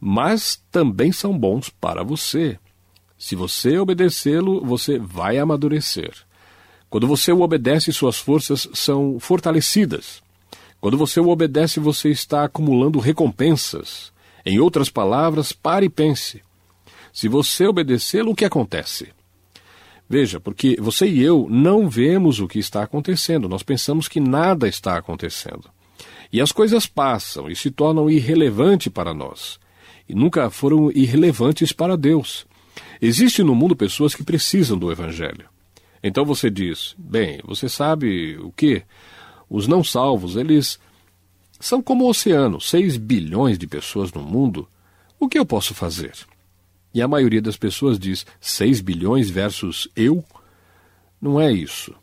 [0.00, 2.58] mas também são bons para você.
[3.16, 6.12] Se você obedecê-lo, você vai amadurecer.
[6.90, 10.22] Quando você o obedece, suas forças são fortalecidas.
[10.80, 14.12] Quando você o obedece, você está acumulando recompensas.
[14.44, 16.42] Em outras palavras, pare e pense.
[17.12, 19.08] Se você obedecê-lo, o que acontece?
[20.08, 24.68] Veja, porque você e eu não vemos o que está acontecendo, nós pensamos que nada
[24.68, 25.70] está acontecendo.
[26.32, 29.58] E as coisas passam e se tornam irrelevantes para nós.
[30.08, 32.46] E nunca foram irrelevantes para Deus.
[33.00, 35.46] Existe no mundo pessoas que precisam do Evangelho.
[36.02, 38.82] Então você diz: bem, você sabe o que?
[39.48, 40.78] Os não salvos, eles
[41.64, 44.68] são como o oceano, 6 bilhões de pessoas no mundo.
[45.18, 46.12] O que eu posso fazer?
[46.92, 50.22] E a maioria das pessoas diz: 6 bilhões versus eu?
[51.18, 51.94] Não é isso.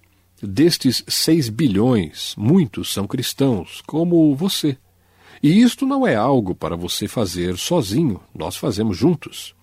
[0.41, 4.76] Destes 6 bilhões, muitos são cristãos, como você.
[5.43, 9.54] E isto não é algo para você fazer sozinho, nós fazemos juntos.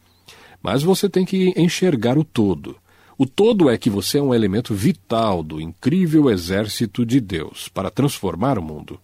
[0.62, 2.76] Mas você tem que enxergar o todo.
[3.16, 7.90] O todo é que você é um elemento vital do incrível exército de Deus para
[7.90, 9.00] transformar o mundo.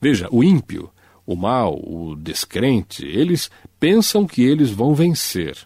[0.00, 0.90] Veja, o ímpio,
[1.26, 5.56] o mal, o descrente, eles pensam que eles vão vencer.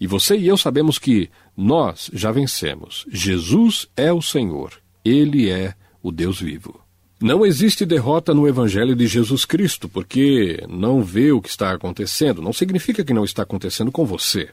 [0.00, 3.06] E você e eu sabemos que nós já vencemos.
[3.10, 4.72] Jesus é o Senhor.
[5.04, 6.80] Ele é o Deus vivo.
[7.20, 12.42] Não existe derrota no Evangelho de Jesus Cristo, porque não vê o que está acontecendo.
[12.42, 14.50] Não significa que não está acontecendo com você.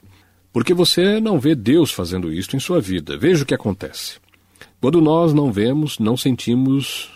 [0.54, 3.18] Porque você não vê Deus fazendo isto em sua vida.
[3.18, 4.20] Veja o que acontece.
[4.80, 7.12] Quando nós não vemos, não sentimos,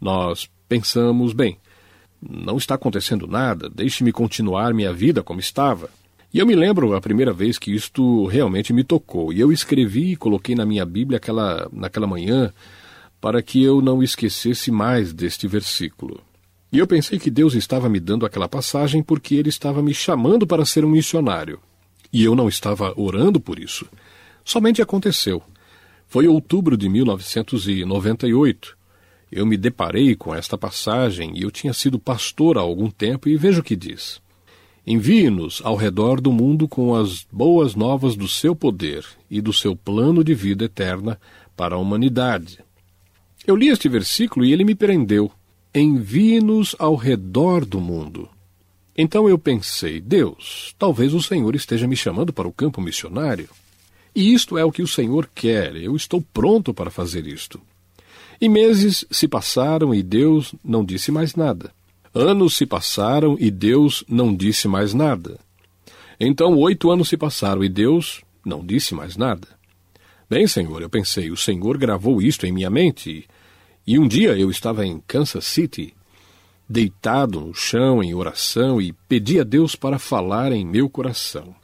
[0.00, 1.58] nós pensamos, bem,
[2.22, 5.90] não está acontecendo nada, deixe-me continuar minha vida como estava.
[6.32, 10.12] E eu me lembro a primeira vez que isto realmente me tocou, e eu escrevi
[10.12, 12.52] e coloquei na minha Bíblia aquela, naquela manhã
[13.20, 16.20] para que eu não esquecesse mais deste versículo.
[16.72, 20.46] E eu pensei que Deus estava me dando aquela passagem porque Ele estava me chamando
[20.46, 21.58] para ser um missionário.
[22.12, 23.88] E eu não estava orando por isso.
[24.44, 25.42] Somente aconteceu.
[26.06, 28.78] Foi outubro de 1998
[29.30, 33.36] eu me deparei com esta passagem e eu tinha sido pastor há algum tempo e
[33.36, 34.20] vejo o que diz.
[34.86, 39.76] Envie-nos ao redor do mundo com as boas novas do seu poder e do seu
[39.76, 41.20] plano de vida eterna
[41.56, 42.58] para a humanidade.
[43.46, 45.30] Eu li este versículo e ele me prendeu.
[45.72, 48.28] Envie-nos ao redor do mundo.
[48.96, 53.48] Então eu pensei, Deus, talvez o Senhor esteja me chamando para o campo missionário.
[54.14, 57.60] E isto é o que o Senhor quer, eu estou pronto para fazer isto.
[58.40, 61.72] E meses se passaram e Deus não disse mais nada.
[62.14, 65.38] Anos se passaram e Deus não disse mais nada.
[66.18, 69.46] Então oito anos se passaram e Deus não disse mais nada.
[70.28, 73.28] Bem, Senhor, eu pensei, o Senhor gravou isto em minha mente.
[73.86, 75.92] E um dia eu estava em Kansas City,
[76.68, 81.54] deitado no chão em oração e pedi a Deus para falar em meu coração.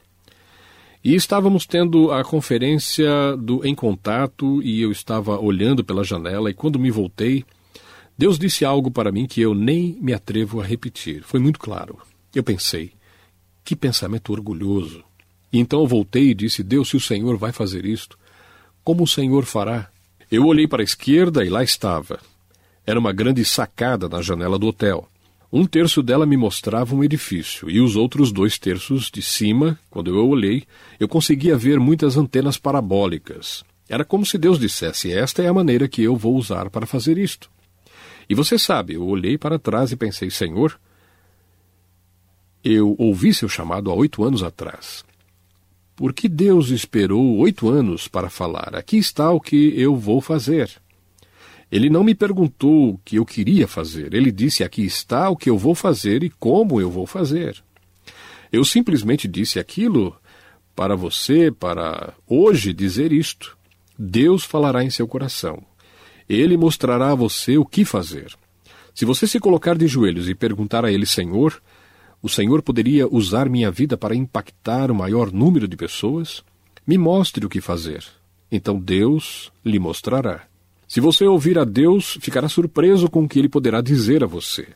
[1.03, 6.53] E estávamos tendo a conferência do Em Contato e eu estava olhando pela janela e
[6.53, 7.45] quando me voltei,
[8.17, 11.23] Deus disse algo para mim que eu nem me atrevo a repetir.
[11.23, 11.99] Foi muito claro.
[12.33, 12.91] Eu pensei,
[13.63, 15.03] que pensamento orgulhoso.
[15.53, 18.17] E então eu voltei e disse: Deus, se o Senhor vai fazer isto,
[18.83, 19.89] como o Senhor fará?
[20.31, 22.19] Eu olhei para a esquerda e lá estava.
[22.85, 25.07] Era uma grande sacada na janela do hotel.
[25.51, 30.13] Um terço dela me mostrava um edifício, e os outros dois terços de cima, quando
[30.13, 30.63] eu olhei,
[30.99, 33.63] eu conseguia ver muitas antenas parabólicas.
[33.87, 37.17] Era como se Deus dissesse: Esta é a maneira que eu vou usar para fazer
[37.17, 37.49] isto.
[38.29, 40.77] E você sabe, eu olhei para trás e pensei: Senhor,
[42.61, 45.05] eu ouvi seu chamado há oito anos atrás.
[45.95, 48.75] Por que Deus esperou oito anos para falar?
[48.75, 50.69] Aqui está o que eu vou fazer.
[51.71, 54.13] Ele não me perguntou o que eu queria fazer.
[54.13, 57.61] Ele disse: Aqui está o que eu vou fazer e como eu vou fazer.
[58.51, 60.15] Eu simplesmente disse aquilo
[60.75, 63.57] para você, para hoje dizer isto.
[63.97, 65.63] Deus falará em seu coração.
[66.29, 68.33] Ele mostrará a você o que fazer.
[68.93, 71.61] Se você se colocar de joelhos e perguntar a Ele, Senhor,
[72.21, 76.43] o Senhor poderia usar minha vida para impactar o maior número de pessoas?
[76.85, 78.03] Me mostre o que fazer.
[78.51, 80.47] Então Deus lhe mostrará.
[80.87, 84.67] Se você ouvir a Deus, ficará surpreso com o que ele poderá dizer a você.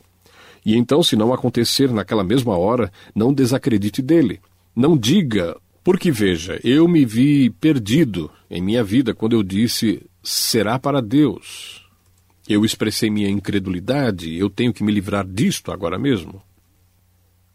[0.64, 4.40] E então, se não acontecer naquela mesma hora, não desacredite dele.
[4.76, 10.78] Não diga, porque veja, eu me vi perdido em minha vida quando eu disse será
[10.78, 11.82] para Deus.
[12.48, 16.42] Eu expressei minha incredulidade, eu tenho que me livrar disto agora mesmo.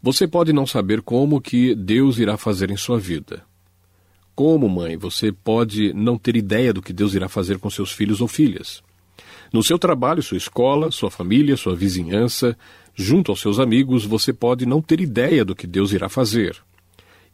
[0.02, 3.47] Você pode não saber como que Deus irá fazer em sua vida.
[4.38, 8.20] Como mãe, você pode não ter ideia do que Deus irá fazer com seus filhos
[8.20, 8.84] ou filhas.
[9.52, 12.56] No seu trabalho, sua escola, sua família, sua vizinhança,
[12.94, 16.56] junto aos seus amigos, você pode não ter ideia do que Deus irá fazer.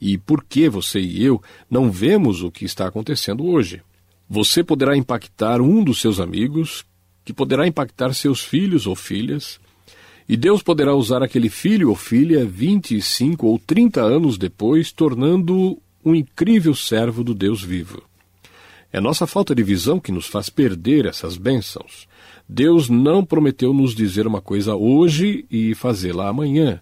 [0.00, 3.82] E por que você e eu não vemos o que está acontecendo hoje?
[4.26, 6.86] Você poderá impactar um dos seus amigos,
[7.22, 9.60] que poderá impactar seus filhos ou filhas,
[10.26, 16.14] e Deus poderá usar aquele filho ou filha 25 ou 30 anos depois, tornando um
[16.14, 18.02] incrível servo do Deus vivo.
[18.92, 22.06] É nossa falta de visão que nos faz perder essas bênçãos.
[22.48, 26.80] Deus não prometeu nos dizer uma coisa hoje e fazê-la amanhã.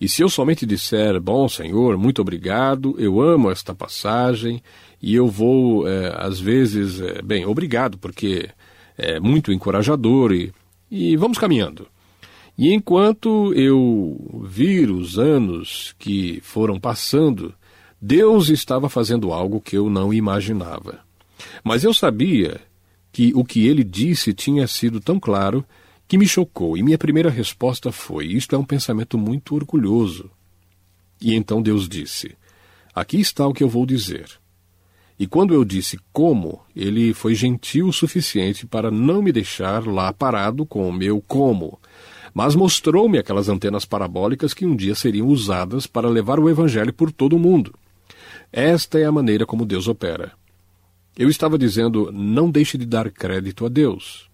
[0.00, 4.62] E se eu somente disser, bom Senhor, muito obrigado, eu amo esta passagem,
[5.02, 8.48] e eu vou, é, às vezes, é, bem, obrigado, porque
[8.96, 10.52] é muito encorajador, e,
[10.90, 11.86] e vamos caminhando.
[12.56, 17.54] E enquanto eu vir os anos que foram passando,
[18.02, 21.00] Deus estava fazendo algo que eu não imaginava.
[21.62, 22.58] Mas eu sabia
[23.12, 25.62] que o que ele disse tinha sido tão claro
[26.08, 30.30] que me chocou, e minha primeira resposta foi: Isto é um pensamento muito orgulhoso.
[31.20, 32.36] E então Deus disse:
[32.94, 34.30] Aqui está o que eu vou dizer.
[35.18, 40.10] E quando eu disse como, ele foi gentil o suficiente para não me deixar lá
[40.10, 41.78] parado com o meu como,
[42.32, 47.12] mas mostrou-me aquelas antenas parabólicas que um dia seriam usadas para levar o Evangelho por
[47.12, 47.74] todo o mundo.
[48.52, 50.32] Esta é a maneira como Deus opera.
[51.16, 54.28] Eu estava dizendo: não deixe de dar crédito a Deus.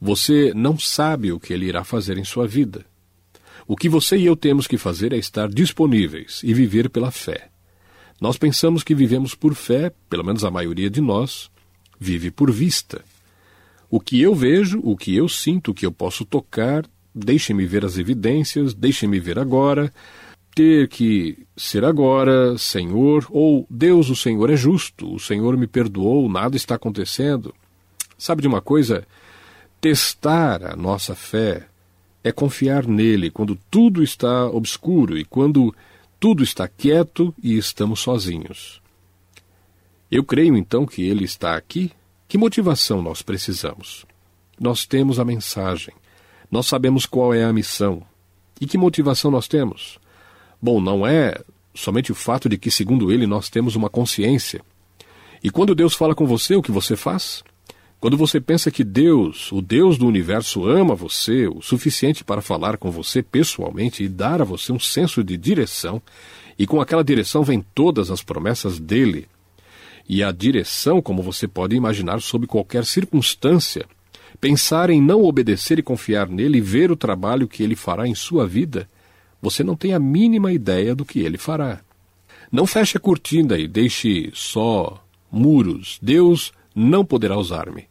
[0.00, 2.84] Você não sabe o que Ele irá fazer em sua vida.
[3.66, 7.48] O que você e eu temos que fazer é estar disponíveis e viver pela fé.
[8.20, 11.50] Nós pensamos que vivemos por fé, pelo menos a maioria de nós,
[11.98, 13.04] vive por vista.
[13.90, 16.84] O que eu vejo, o que eu sinto, o que eu posso tocar,
[17.14, 19.92] deixe-me ver as evidências, deixe-me ver agora,
[20.54, 26.28] ter que ser agora, Senhor, ou Deus, o Senhor é justo, o Senhor me perdoou,
[26.28, 27.54] nada está acontecendo.
[28.18, 29.06] Sabe de uma coisa?
[29.80, 31.66] Testar a nossa fé
[32.22, 35.74] é confiar nele quando tudo está obscuro e quando
[36.20, 38.80] tudo está quieto e estamos sozinhos.
[40.10, 41.90] Eu creio então que ele está aqui.
[42.28, 44.06] Que motivação nós precisamos?
[44.60, 45.94] Nós temos a mensagem.
[46.50, 48.02] Nós sabemos qual é a missão.
[48.60, 49.98] E que motivação nós temos?
[50.62, 51.34] Bom, não é
[51.74, 54.62] somente o fato de que, segundo ele, nós temos uma consciência.
[55.42, 57.42] E quando Deus fala com você, o que você faz?
[57.98, 62.76] Quando você pensa que Deus, o Deus do universo, ama você o suficiente para falar
[62.76, 66.00] com você pessoalmente e dar a você um senso de direção,
[66.56, 69.26] e com aquela direção vem todas as promessas dele,
[70.08, 73.84] e a direção, como você pode imaginar, sob qualquer circunstância,
[74.40, 78.14] pensar em não obedecer e confiar nele e ver o trabalho que ele fará em
[78.14, 78.88] sua vida,
[79.42, 81.80] você não tem a mínima ideia do que ele fará.
[82.50, 85.98] Não feche a cortina e deixe só muros.
[86.00, 87.88] Deus não poderá usar-me.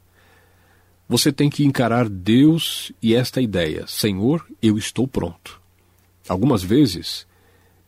[1.10, 5.60] Você tem que encarar Deus e esta ideia: Senhor, eu estou pronto.
[6.30, 7.28] Algumas vezes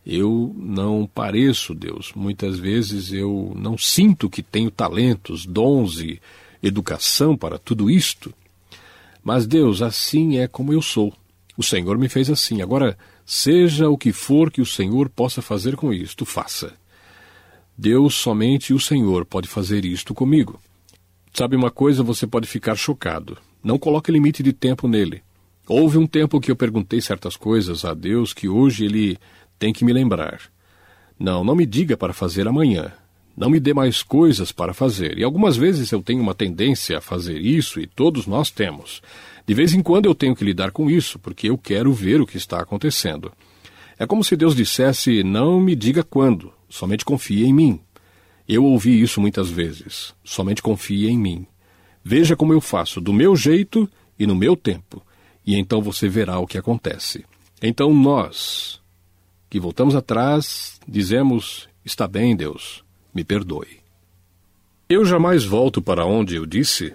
[0.06, 6.20] eu não pareço Deus, muitas vezes eu não sinto que tenho talentos, dons e
[6.62, 8.34] educação para tudo isto.
[9.24, 11.14] Mas Deus, assim é como eu sou.
[11.56, 12.62] O Senhor me fez assim.
[12.62, 16.74] Agora, seja o que for que o Senhor possa fazer com isto, faça.
[17.78, 20.60] Deus, somente o Senhor pode fazer isto comigo.
[21.34, 23.38] Sabe uma coisa, você pode ficar chocado.
[23.64, 25.24] Não coloque limite de tempo nele.
[25.68, 29.18] Houve um tempo que eu perguntei certas coisas a Deus que hoje ele
[29.58, 30.42] tem que me lembrar.
[31.18, 32.92] Não, não me diga para fazer amanhã.
[33.36, 35.18] Não me dê mais coisas para fazer.
[35.18, 39.02] E algumas vezes eu tenho uma tendência a fazer isso, e todos nós temos.
[39.46, 42.26] De vez em quando eu tenho que lidar com isso, porque eu quero ver o
[42.26, 43.32] que está acontecendo.
[44.00, 47.80] É como se Deus dissesse: Não me diga quando, somente confie em mim.
[48.48, 50.14] Eu ouvi isso muitas vezes.
[50.24, 51.46] Somente confie em mim.
[52.04, 53.90] Veja como eu faço, do meu jeito
[54.20, 55.02] e no meu tempo,
[55.46, 57.26] e então você verá o que acontece.
[57.62, 58.82] Então nós,
[59.50, 62.84] que voltamos atrás, dizemos: Está bem, Deus,
[63.14, 63.80] me perdoe.
[64.90, 66.94] Eu jamais volto para onde eu disse: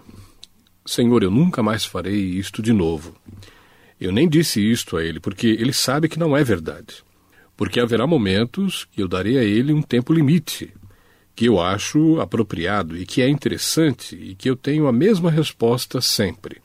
[0.89, 3.15] Senhor, eu nunca mais farei isto de novo.
[4.01, 7.05] Eu nem disse isto a ele, porque ele sabe que não é verdade.
[7.55, 10.73] Porque haverá momentos que eu darei a ele um tempo limite,
[11.37, 16.01] que eu acho apropriado e que é interessante e que eu tenho a mesma resposta
[16.01, 16.63] sempre.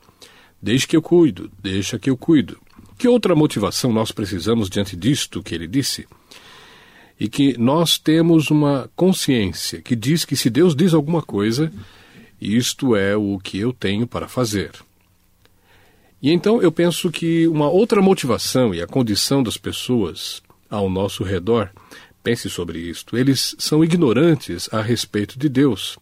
[0.61, 2.57] Desde que eu cuido, deixa que eu cuido.
[2.97, 6.07] Que outra motivação nós precisamos diante disto que ele disse?
[7.19, 11.69] E que nós temos uma consciência que diz que se Deus diz alguma coisa,
[12.43, 14.71] isto é o que eu tenho para fazer.
[16.21, 21.23] E então eu penso que uma outra motivação e a condição das pessoas ao nosso
[21.23, 21.69] redor
[22.23, 23.17] Pense sobre isto.
[23.17, 25.99] Eles são ignorantes a respeito de Deus.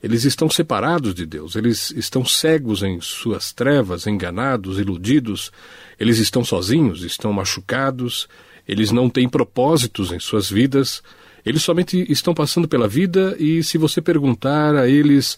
[0.00, 5.50] Eles estão separados de Deus, eles estão cegos em suas trevas, enganados, iludidos,
[5.98, 8.28] eles estão sozinhos, estão machucados,
[8.68, 11.02] eles não têm propósitos em suas vidas,
[11.44, 15.36] eles somente estão passando pela vida e se você perguntar a eles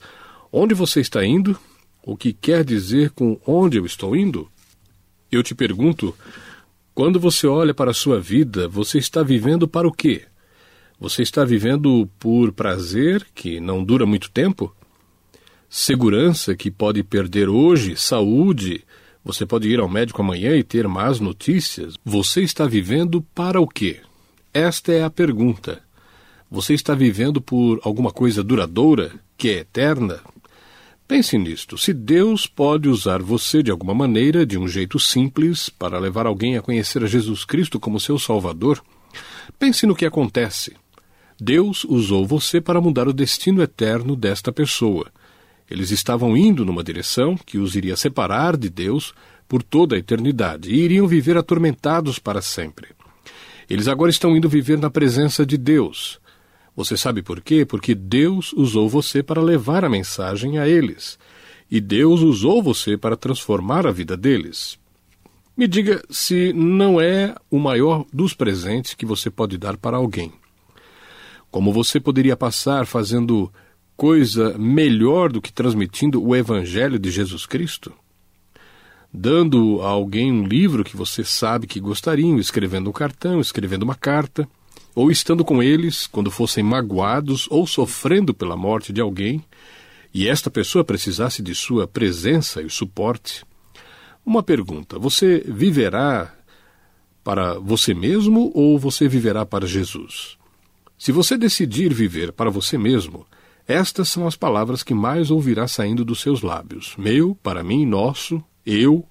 [0.52, 1.58] onde você está indo,
[2.02, 4.50] o que quer dizer com onde eu estou indo,
[5.30, 6.14] eu te pergunto
[6.94, 10.22] quando você olha para a sua vida, você está vivendo para o quê?
[10.98, 14.74] Você está vivendo por prazer, que não dura muito tempo?
[15.70, 17.96] Segurança, que pode perder hoje?
[17.96, 18.82] Saúde?
[19.24, 21.94] Você pode ir ao médico amanhã e ter más notícias?
[22.04, 24.00] Você está vivendo para o quê?
[24.52, 25.80] Esta é a pergunta.
[26.50, 30.20] Você está vivendo por alguma coisa duradoura, que é eterna?
[31.08, 31.78] Pense nisto.
[31.78, 36.58] Se Deus pode usar você de alguma maneira, de um jeito simples, para levar alguém
[36.58, 38.84] a conhecer a Jesus Cristo como seu Salvador,
[39.58, 40.76] pense no que acontece.
[41.40, 45.10] Deus usou você para mudar o destino eterno desta pessoa.
[45.70, 49.14] Eles estavam indo numa direção que os iria separar de Deus
[49.48, 52.88] por toda a eternidade e iriam viver atormentados para sempre.
[53.68, 56.20] Eles agora estão indo viver na presença de Deus.
[56.78, 57.66] Você sabe por quê?
[57.66, 61.18] Porque Deus usou você para levar a mensagem a eles.
[61.68, 64.78] E Deus usou você para transformar a vida deles.
[65.56, 70.32] Me diga se não é o maior dos presentes que você pode dar para alguém.
[71.50, 73.52] Como você poderia passar fazendo
[73.96, 77.92] coisa melhor do que transmitindo o Evangelho de Jesus Cristo?
[79.12, 83.96] Dando a alguém um livro que você sabe que gostariam, escrevendo um cartão, escrevendo uma
[83.96, 84.48] carta
[84.98, 89.44] ou estando com eles quando fossem magoados ou sofrendo pela morte de alguém,
[90.12, 93.44] e esta pessoa precisasse de sua presença e suporte.
[94.26, 96.34] Uma pergunta: você viverá
[97.22, 100.36] para você mesmo ou você viverá para Jesus?
[100.98, 103.24] Se você decidir viver para você mesmo,
[103.68, 108.42] estas são as palavras que mais ouvirá saindo dos seus lábios: meu, para mim, nosso,
[108.66, 109.06] eu.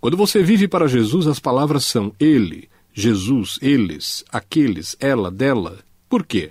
[0.00, 2.68] Quando você vive para Jesus, as palavras são ele,
[3.00, 5.78] Jesus, eles, aqueles, ela, dela.
[6.08, 6.50] Por quê?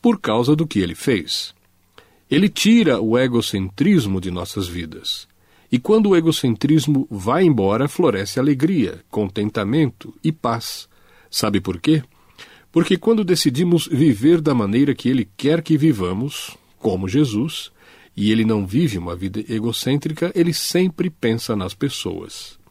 [0.00, 1.52] Por causa do que ele fez.
[2.30, 5.26] Ele tira o egocentrismo de nossas vidas.
[5.72, 10.88] E quando o egocentrismo vai embora, floresce alegria, contentamento e paz.
[11.28, 12.04] Sabe por quê?
[12.70, 17.72] Porque quando decidimos viver da maneira que Ele quer que vivamos, como Jesus,
[18.16, 22.62] e ele não vive uma vida egocêntrica, ele sempre pensa nas pessoas.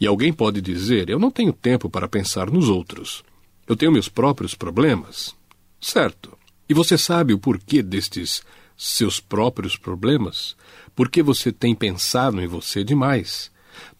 [0.00, 3.22] E alguém pode dizer: Eu não tenho tempo para pensar nos outros.
[3.66, 5.34] Eu tenho meus próprios problemas.
[5.80, 6.36] Certo.
[6.68, 8.42] E você sabe o porquê destes
[8.76, 10.56] seus próprios problemas?
[10.94, 13.50] Porque você tem pensado em você demais.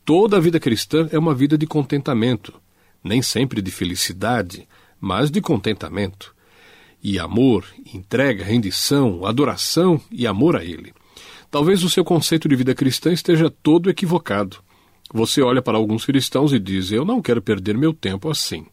[0.05, 2.55] Toda a vida cristã é uma vida de contentamento,
[3.03, 4.67] nem sempre de felicidade,
[5.01, 6.35] mas de contentamento.
[7.03, 10.93] E amor, entrega, rendição, adoração e amor a Ele.
[11.51, 14.59] Talvez o seu conceito de vida cristã esteja todo equivocado.
[15.13, 18.67] Você olha para alguns cristãos e diz: Eu não quero perder meu tempo assim.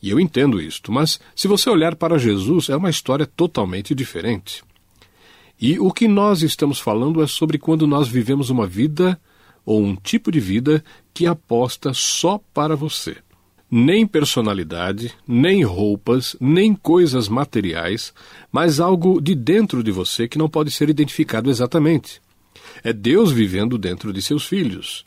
[0.00, 4.62] E eu entendo isto, mas se você olhar para Jesus, é uma história totalmente diferente.
[5.60, 9.20] E o que nós estamos falando é sobre quando nós vivemos uma vida
[9.66, 13.16] ou um tipo de vida que aposta só para você.
[13.68, 18.14] Nem personalidade, nem roupas, nem coisas materiais,
[18.52, 22.22] mas algo de dentro de você que não pode ser identificado exatamente.
[22.84, 25.04] É Deus vivendo dentro de seus filhos.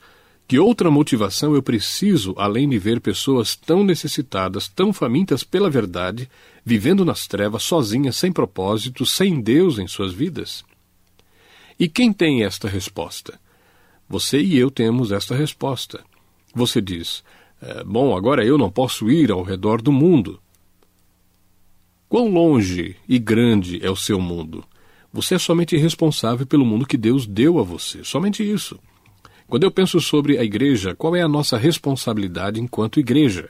[0.51, 6.29] Que outra motivação eu preciso além de ver pessoas tão necessitadas, tão famintas pela verdade,
[6.65, 10.65] vivendo nas trevas, sozinhas, sem propósito, sem Deus em suas vidas?
[11.79, 13.39] E quem tem esta resposta?
[14.09, 16.03] Você e eu temos esta resposta.
[16.53, 17.23] Você diz:
[17.61, 20.37] é, Bom, agora eu não posso ir ao redor do mundo.
[22.09, 24.65] Quão longe e grande é o seu mundo?
[25.13, 28.77] Você é somente responsável pelo mundo que Deus deu a você, somente isso.
[29.51, 33.49] Quando eu penso sobre a igreja, qual é a nossa responsabilidade enquanto igreja?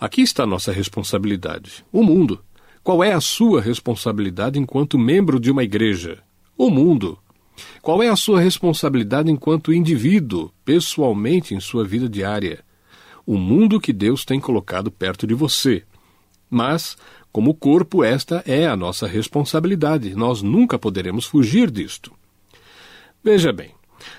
[0.00, 2.42] Aqui está a nossa responsabilidade: o mundo.
[2.82, 6.20] Qual é a sua responsabilidade enquanto membro de uma igreja?
[6.56, 7.18] O mundo.
[7.82, 12.64] Qual é a sua responsabilidade enquanto indivíduo, pessoalmente em sua vida diária?
[13.26, 15.84] O mundo que Deus tem colocado perto de você.
[16.48, 16.96] Mas,
[17.30, 20.14] como corpo, esta é a nossa responsabilidade.
[20.14, 22.14] Nós nunca poderemos fugir disto.
[23.22, 23.74] Veja bem,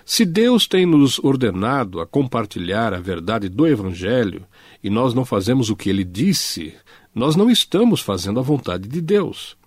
[0.05, 4.45] se Deus tem nos ordenado a compartilhar a verdade do Evangelho
[4.83, 6.73] e nós não fazemos o que ele disse,
[7.13, 9.57] nós não estamos fazendo a vontade de Deus.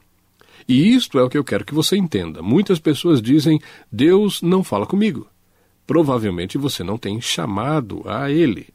[0.69, 2.43] E isto é o que eu quero que você entenda.
[2.43, 3.61] Muitas pessoas dizem:
[3.91, 5.27] Deus não fala comigo.
[5.87, 8.69] Provavelmente você não tem chamado a Ele.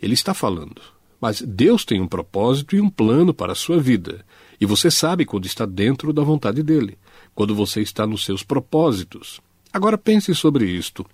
[0.00, 0.80] Ele está falando.
[1.20, 4.24] Mas Deus tem um propósito e um plano para a sua vida.
[4.60, 6.98] E você sabe quando está dentro da vontade dele,
[7.34, 9.40] quando você está nos seus propósitos.
[9.72, 11.06] Agora pense sobre isto.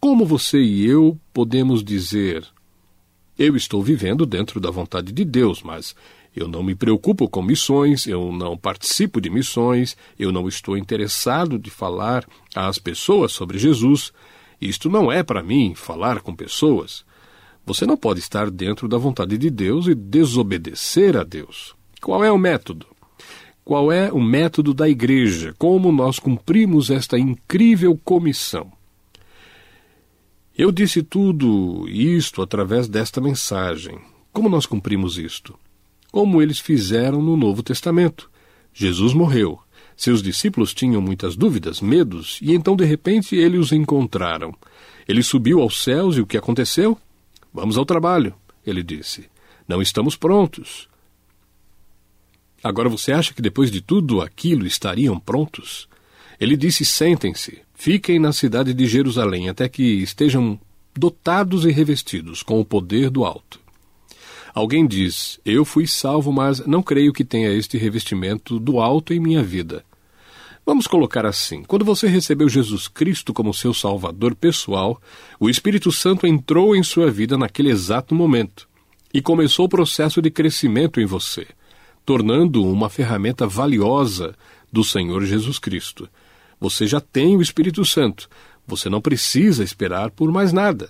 [0.00, 2.46] Como você e eu podemos dizer:
[3.38, 5.94] Eu estou vivendo dentro da vontade de Deus, mas
[6.34, 11.58] eu não me preocupo com missões, eu não participo de missões, eu não estou interessado
[11.58, 14.12] de falar às pessoas sobre Jesus.
[14.60, 17.04] Isto não é para mim falar com pessoas.
[17.66, 21.74] Você não pode estar dentro da vontade de Deus e desobedecer a Deus.
[22.00, 22.86] Qual é o método?
[23.68, 28.72] Qual é o método da igreja, como nós cumprimos esta incrível comissão.
[30.56, 33.98] Eu disse tudo isto através desta mensagem.
[34.32, 35.54] Como nós cumprimos isto?
[36.10, 38.30] Como eles fizeram no Novo Testamento.
[38.72, 39.58] Jesus morreu.
[39.94, 44.54] Seus discípulos tinham muitas dúvidas, medos, e então de repente ele os encontraram.
[45.06, 46.96] Ele subiu aos céus e o que aconteceu?
[47.52, 48.34] Vamos ao trabalho,
[48.66, 49.28] ele disse.
[49.68, 50.88] Não estamos prontos.
[52.62, 55.88] Agora você acha que depois de tudo aquilo estariam prontos?
[56.40, 60.58] Ele disse: Sentem-se, fiquem na cidade de Jerusalém até que estejam
[60.96, 63.60] dotados e revestidos com o poder do alto.
[64.52, 69.20] Alguém diz: Eu fui salvo, mas não creio que tenha este revestimento do alto em
[69.20, 69.84] minha vida.
[70.66, 75.00] Vamos colocar assim: quando você recebeu Jesus Cristo como seu Salvador pessoal,
[75.38, 78.68] o Espírito Santo entrou em sua vida naquele exato momento
[79.14, 81.46] e começou o processo de crescimento em você
[82.08, 84.34] tornando uma ferramenta valiosa
[84.72, 86.08] do Senhor Jesus Cristo.
[86.58, 88.30] Você já tem o Espírito Santo.
[88.66, 90.88] Você não precisa esperar por mais nada.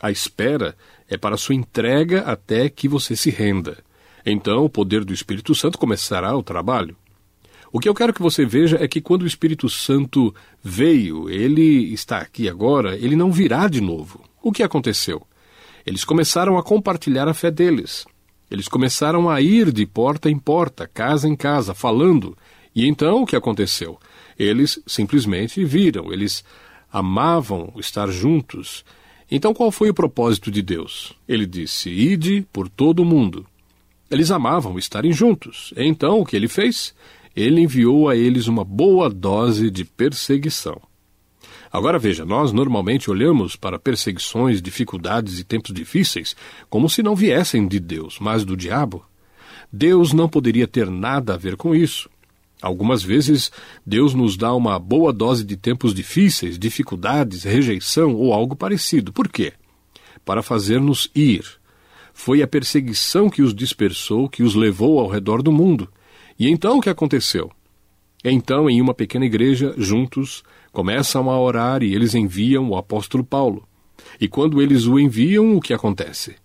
[0.00, 0.76] A espera
[1.08, 3.78] é para sua entrega até que você se renda.
[4.26, 6.96] Então, o poder do Espírito Santo começará o trabalho.
[7.72, 11.94] O que eu quero que você veja é que quando o Espírito Santo veio, ele
[11.94, 14.24] está aqui agora, ele não virá de novo.
[14.42, 15.22] O que aconteceu?
[15.86, 18.04] Eles começaram a compartilhar a fé deles.
[18.50, 22.36] Eles começaram a ir de porta em porta, casa em casa, falando.
[22.74, 23.98] E então o que aconteceu?
[24.38, 26.44] Eles simplesmente viram, eles
[26.92, 28.84] amavam estar juntos.
[29.30, 31.14] Então qual foi o propósito de Deus?
[31.28, 33.46] Ele disse: Ide por todo o mundo.
[34.10, 35.72] Eles amavam estarem juntos.
[35.76, 36.92] Então o que ele fez?
[37.36, 40.80] Ele enviou a eles uma boa dose de perseguição.
[41.72, 46.34] Agora veja, nós normalmente olhamos para perseguições, dificuldades e tempos difíceis
[46.68, 49.04] como se não viessem de Deus, mas do diabo.
[49.72, 52.10] Deus não poderia ter nada a ver com isso.
[52.60, 53.52] Algumas vezes
[53.86, 59.12] Deus nos dá uma boa dose de tempos difíceis, dificuldades, rejeição ou algo parecido.
[59.12, 59.52] Por quê?
[60.24, 61.44] Para fazer-nos ir.
[62.12, 65.88] Foi a perseguição que os dispersou, que os levou ao redor do mundo.
[66.38, 67.50] E então o que aconteceu?
[68.22, 70.42] Então, em uma pequena igreja, juntos,
[70.72, 73.66] começam a orar e eles enviam o apóstolo Paulo.
[74.20, 76.36] E quando eles o enviam, o que acontece?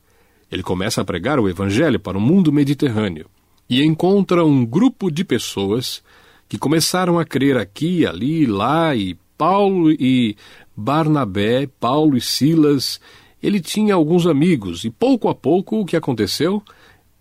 [0.52, 3.28] Ele começa a pregar o evangelho para o mundo mediterrâneo
[3.70, 6.04] e encontra um grupo de pessoas
[6.48, 10.36] que começaram a crer aqui, ali, lá, e Paulo e
[10.76, 13.00] Barnabé, Paulo e Silas,
[13.42, 16.62] ele tinha alguns amigos, e pouco a pouco o que aconteceu?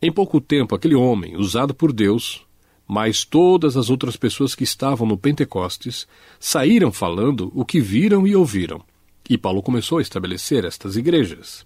[0.01, 2.44] Em pouco tempo, aquele homem, usado por Deus,
[2.87, 6.07] mas todas as outras pessoas que estavam no Pentecostes
[6.39, 8.83] saíram falando o que viram e ouviram.
[9.29, 11.65] E Paulo começou a estabelecer estas igrejas.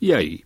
[0.00, 0.42] E aí?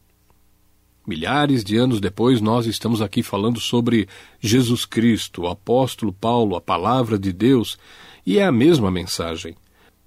[1.07, 4.09] Milhares de anos depois, nós estamos aqui falando sobre
[4.41, 7.77] Jesus Cristo, o apóstolo Paulo, a palavra de Deus,
[8.25, 9.55] e é a mesma mensagem.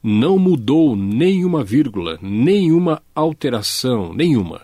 [0.01, 4.61] Não mudou nenhuma vírgula, nenhuma alteração, nenhuma.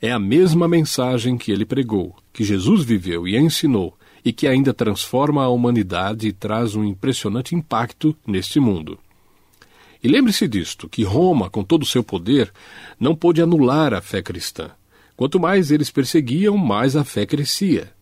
[0.00, 4.72] É a mesma mensagem que ele pregou, que Jesus viveu e ensinou, e que ainda
[4.72, 8.98] transforma a humanidade e traz um impressionante impacto neste mundo.
[10.02, 12.52] E lembre-se disto, que Roma, com todo o seu poder,
[12.98, 14.70] não pôde anular a fé cristã.
[15.16, 17.92] Quanto mais eles perseguiam, mais a fé crescia.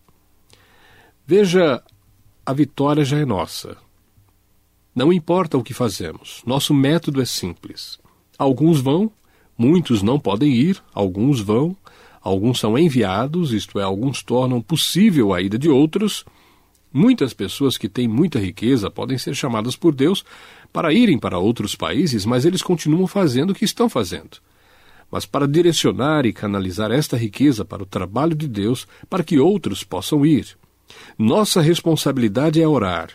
[1.25, 1.83] Veja,
[2.45, 3.77] a vitória já é nossa.
[4.95, 7.99] Não importa o que fazemos, nosso método é simples.
[8.37, 9.11] Alguns vão,
[9.57, 11.77] muitos não podem ir, alguns vão,
[12.21, 16.23] alguns são enviados, isto é, alguns tornam possível a ida de outros.
[16.93, 20.23] Muitas pessoas que têm muita riqueza podem ser chamadas por Deus
[20.71, 24.37] para irem para outros países, mas eles continuam fazendo o que estão fazendo
[25.11, 29.83] mas para direcionar e canalizar esta riqueza para o trabalho de Deus, para que outros
[29.83, 30.57] possam ir.
[31.17, 33.09] Nossa responsabilidade é orar,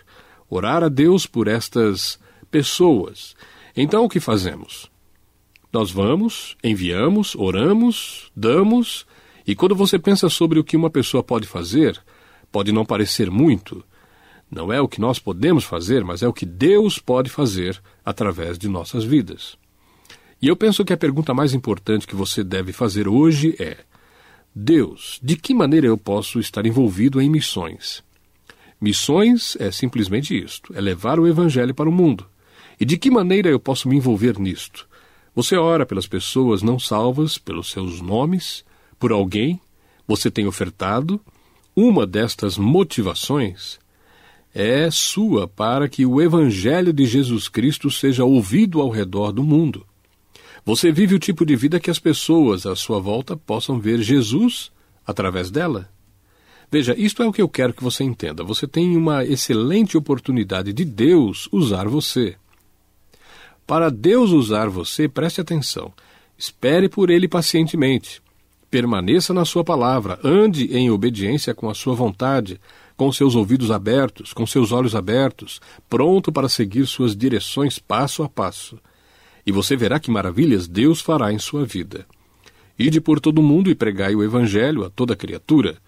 [0.48, 2.18] orar a Deus por estas
[2.50, 3.34] pessoas.
[3.74, 4.90] Então o que fazemos?
[5.76, 9.06] Nós vamos, enviamos, oramos, damos,
[9.46, 12.02] e quando você pensa sobre o que uma pessoa pode fazer,
[12.50, 13.84] pode não parecer muito.
[14.50, 18.56] Não é o que nós podemos fazer, mas é o que Deus pode fazer através
[18.56, 19.58] de nossas vidas.
[20.40, 23.76] E eu penso que a pergunta mais importante que você deve fazer hoje é:
[24.54, 28.02] Deus, de que maneira eu posso estar envolvido em missões?
[28.80, 32.26] Missões é simplesmente isto: é levar o Evangelho para o mundo.
[32.80, 34.88] E de que maneira eu posso me envolver nisto?
[35.36, 38.64] Você ora pelas pessoas não salvas, pelos seus nomes,
[38.98, 39.60] por alguém,
[40.08, 41.20] você tem ofertado.
[41.76, 43.78] Uma destas motivações
[44.54, 49.86] é sua para que o Evangelho de Jesus Cristo seja ouvido ao redor do mundo.
[50.64, 54.72] Você vive o tipo de vida que as pessoas à sua volta possam ver Jesus
[55.06, 55.90] através dela?
[56.72, 58.42] Veja, isto é o que eu quero que você entenda.
[58.42, 62.36] Você tem uma excelente oportunidade de Deus usar você.
[63.66, 65.92] Para Deus usar você, preste atenção.
[66.38, 68.22] Espere por Ele pacientemente.
[68.70, 70.18] Permaneça na Sua palavra.
[70.22, 72.60] Ande em obediência com a Sua vontade,
[72.96, 78.28] com seus ouvidos abertos, com seus olhos abertos, pronto para seguir Suas direções passo a
[78.28, 78.78] passo
[79.46, 82.04] e você verá que maravilhas Deus fará em sua vida.
[82.76, 85.78] Ide por todo mundo e pregai o Evangelho a toda criatura.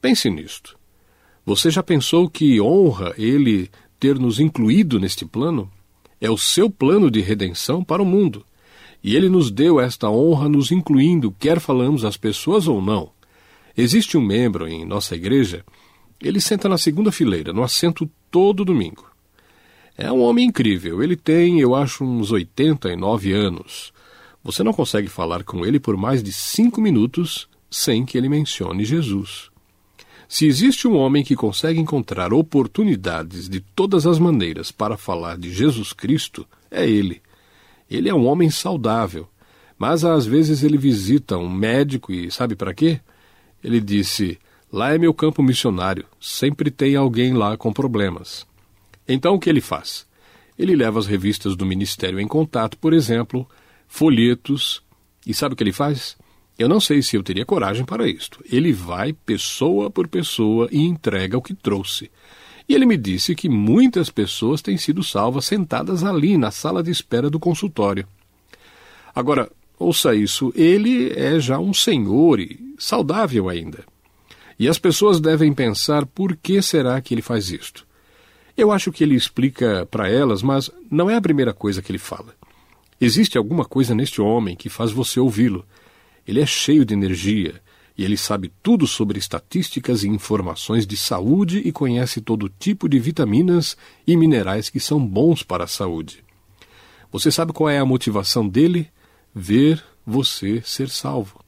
[0.00, 0.78] Pense nisto.
[1.44, 5.70] Você já pensou que honra Ele ter nos incluído neste plano?
[6.20, 8.44] É o seu plano de redenção para o mundo.
[9.02, 13.10] E Ele nos deu esta honra nos incluindo, quer falamos às pessoas ou não.
[13.76, 15.64] Existe um membro em nossa igreja,
[16.20, 19.06] ele senta na segunda fileira, no assento todo domingo.
[19.96, 21.02] É um homem incrível.
[21.02, 23.92] Ele tem, eu acho, uns 89 anos.
[24.42, 28.84] Você não consegue falar com ele por mais de cinco minutos sem que ele mencione
[28.84, 29.50] Jesus.
[30.28, 35.52] Se existe um homem que consegue encontrar oportunidades de todas as maneiras para falar de
[35.52, 37.22] Jesus Cristo, é ele.
[37.88, 39.28] Ele é um homem saudável,
[39.78, 43.00] mas às vezes ele visita um médico e sabe para quê?
[43.62, 44.38] Ele disse:
[44.72, 48.44] Lá é meu campo missionário, sempre tem alguém lá com problemas.
[49.06, 50.06] Então o que ele faz?
[50.58, 53.48] Ele leva as revistas do Ministério em contato, por exemplo,
[53.86, 54.82] folhetos,
[55.24, 56.16] e sabe o que ele faz?
[56.58, 58.42] Eu não sei se eu teria coragem para isto.
[58.50, 62.10] Ele vai pessoa por pessoa e entrega o que trouxe.
[62.68, 66.90] E ele me disse que muitas pessoas têm sido salvas sentadas ali na sala de
[66.90, 68.06] espera do consultório.
[69.14, 73.84] Agora, ouça isso, ele é já um senhor e saudável ainda.
[74.58, 77.86] E as pessoas devem pensar por que será que ele faz isto.
[78.56, 81.98] Eu acho que ele explica para elas, mas não é a primeira coisa que ele
[81.98, 82.34] fala.
[82.98, 85.64] Existe alguma coisa neste homem que faz você ouvi-lo.
[86.26, 87.62] Ele é cheio de energia
[87.96, 92.98] E ele sabe tudo sobre estatísticas e informações de saúde e conhece todo tipo de
[92.98, 96.22] vitaminas e minerais que são bons para a saúde.
[97.10, 98.90] Você sabe qual é a motivação dele?
[99.34, 101.40] Ver você ser salvo.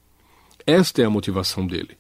[0.67, 1.99] Esta é a motivação dele.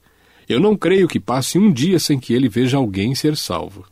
[0.49, 3.85] Eu não creio que passe um dia sem que ele veja alguém ser salvo.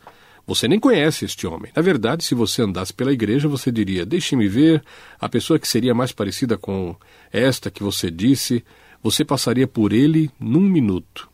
[0.47, 1.73] Você nem conhece este homem.
[1.75, 4.83] Na verdade, se você andasse pela igreja, você diria: Deixe-me ver
[5.21, 6.95] a pessoa que seria mais parecida com
[7.33, 8.65] esta que você disse.
[9.03, 11.29] Você passaria por ele num minuto.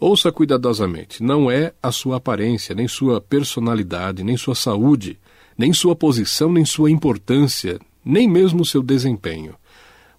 [0.00, 5.18] Ouça cuidadosamente: não é a sua aparência, nem sua personalidade, nem sua saúde,
[5.56, 9.54] nem sua posição, nem sua importância, nem mesmo seu desempenho.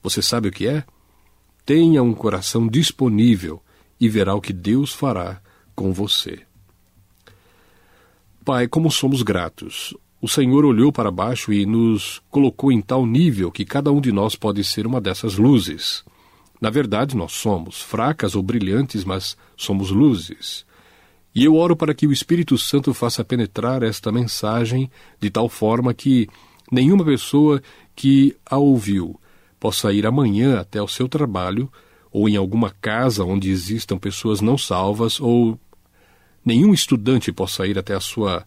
[0.04, 0.84] Você sabe o que é?
[1.66, 3.62] Tenha um coração disponível
[4.00, 5.42] e verá o que Deus fará
[5.76, 6.42] com você.
[8.44, 9.96] Pai, como somos gratos.
[10.20, 14.12] O Senhor olhou para baixo e nos colocou em tal nível que cada um de
[14.12, 16.04] nós pode ser uma dessas luzes.
[16.60, 20.66] Na verdade, nós somos fracas ou brilhantes, mas somos luzes.
[21.36, 24.90] E eu oro para que o Espírito Santo faça penetrar esta mensagem
[25.20, 26.28] de tal forma que
[26.72, 27.62] nenhuma pessoa
[27.96, 29.20] que a ouviu
[29.60, 31.72] possa ir amanhã até o seu trabalho
[32.12, 35.60] ou em alguma casa onde existam pessoas não salvas, ou
[36.46, 38.46] nenhum estudante possa ir até a sua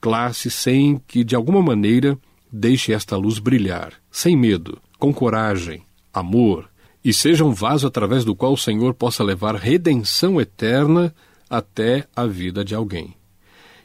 [0.00, 2.18] classe sem que, de alguma maneira,
[2.50, 5.82] deixe esta luz brilhar, sem medo, com coragem,
[6.12, 6.68] amor,
[7.04, 11.14] e seja um vaso através do qual o Senhor possa levar redenção eterna
[11.48, 13.14] até a vida de alguém.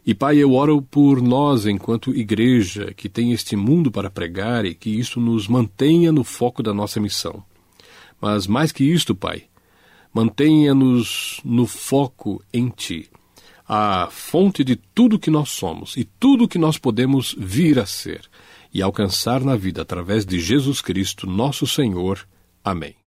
[0.05, 4.75] E Pai, eu oro por nós enquanto igreja que tem este mundo para pregar e
[4.75, 7.43] que isso nos mantenha no foco da nossa missão.
[8.21, 9.45] Mas mais que isto, Pai,
[10.13, 13.09] mantenha-nos no foco em Ti,
[13.67, 18.21] a fonte de tudo que nós somos e tudo que nós podemos vir a ser
[18.73, 22.27] e alcançar na vida através de Jesus Cristo, nosso Senhor.
[22.63, 23.04] Amém.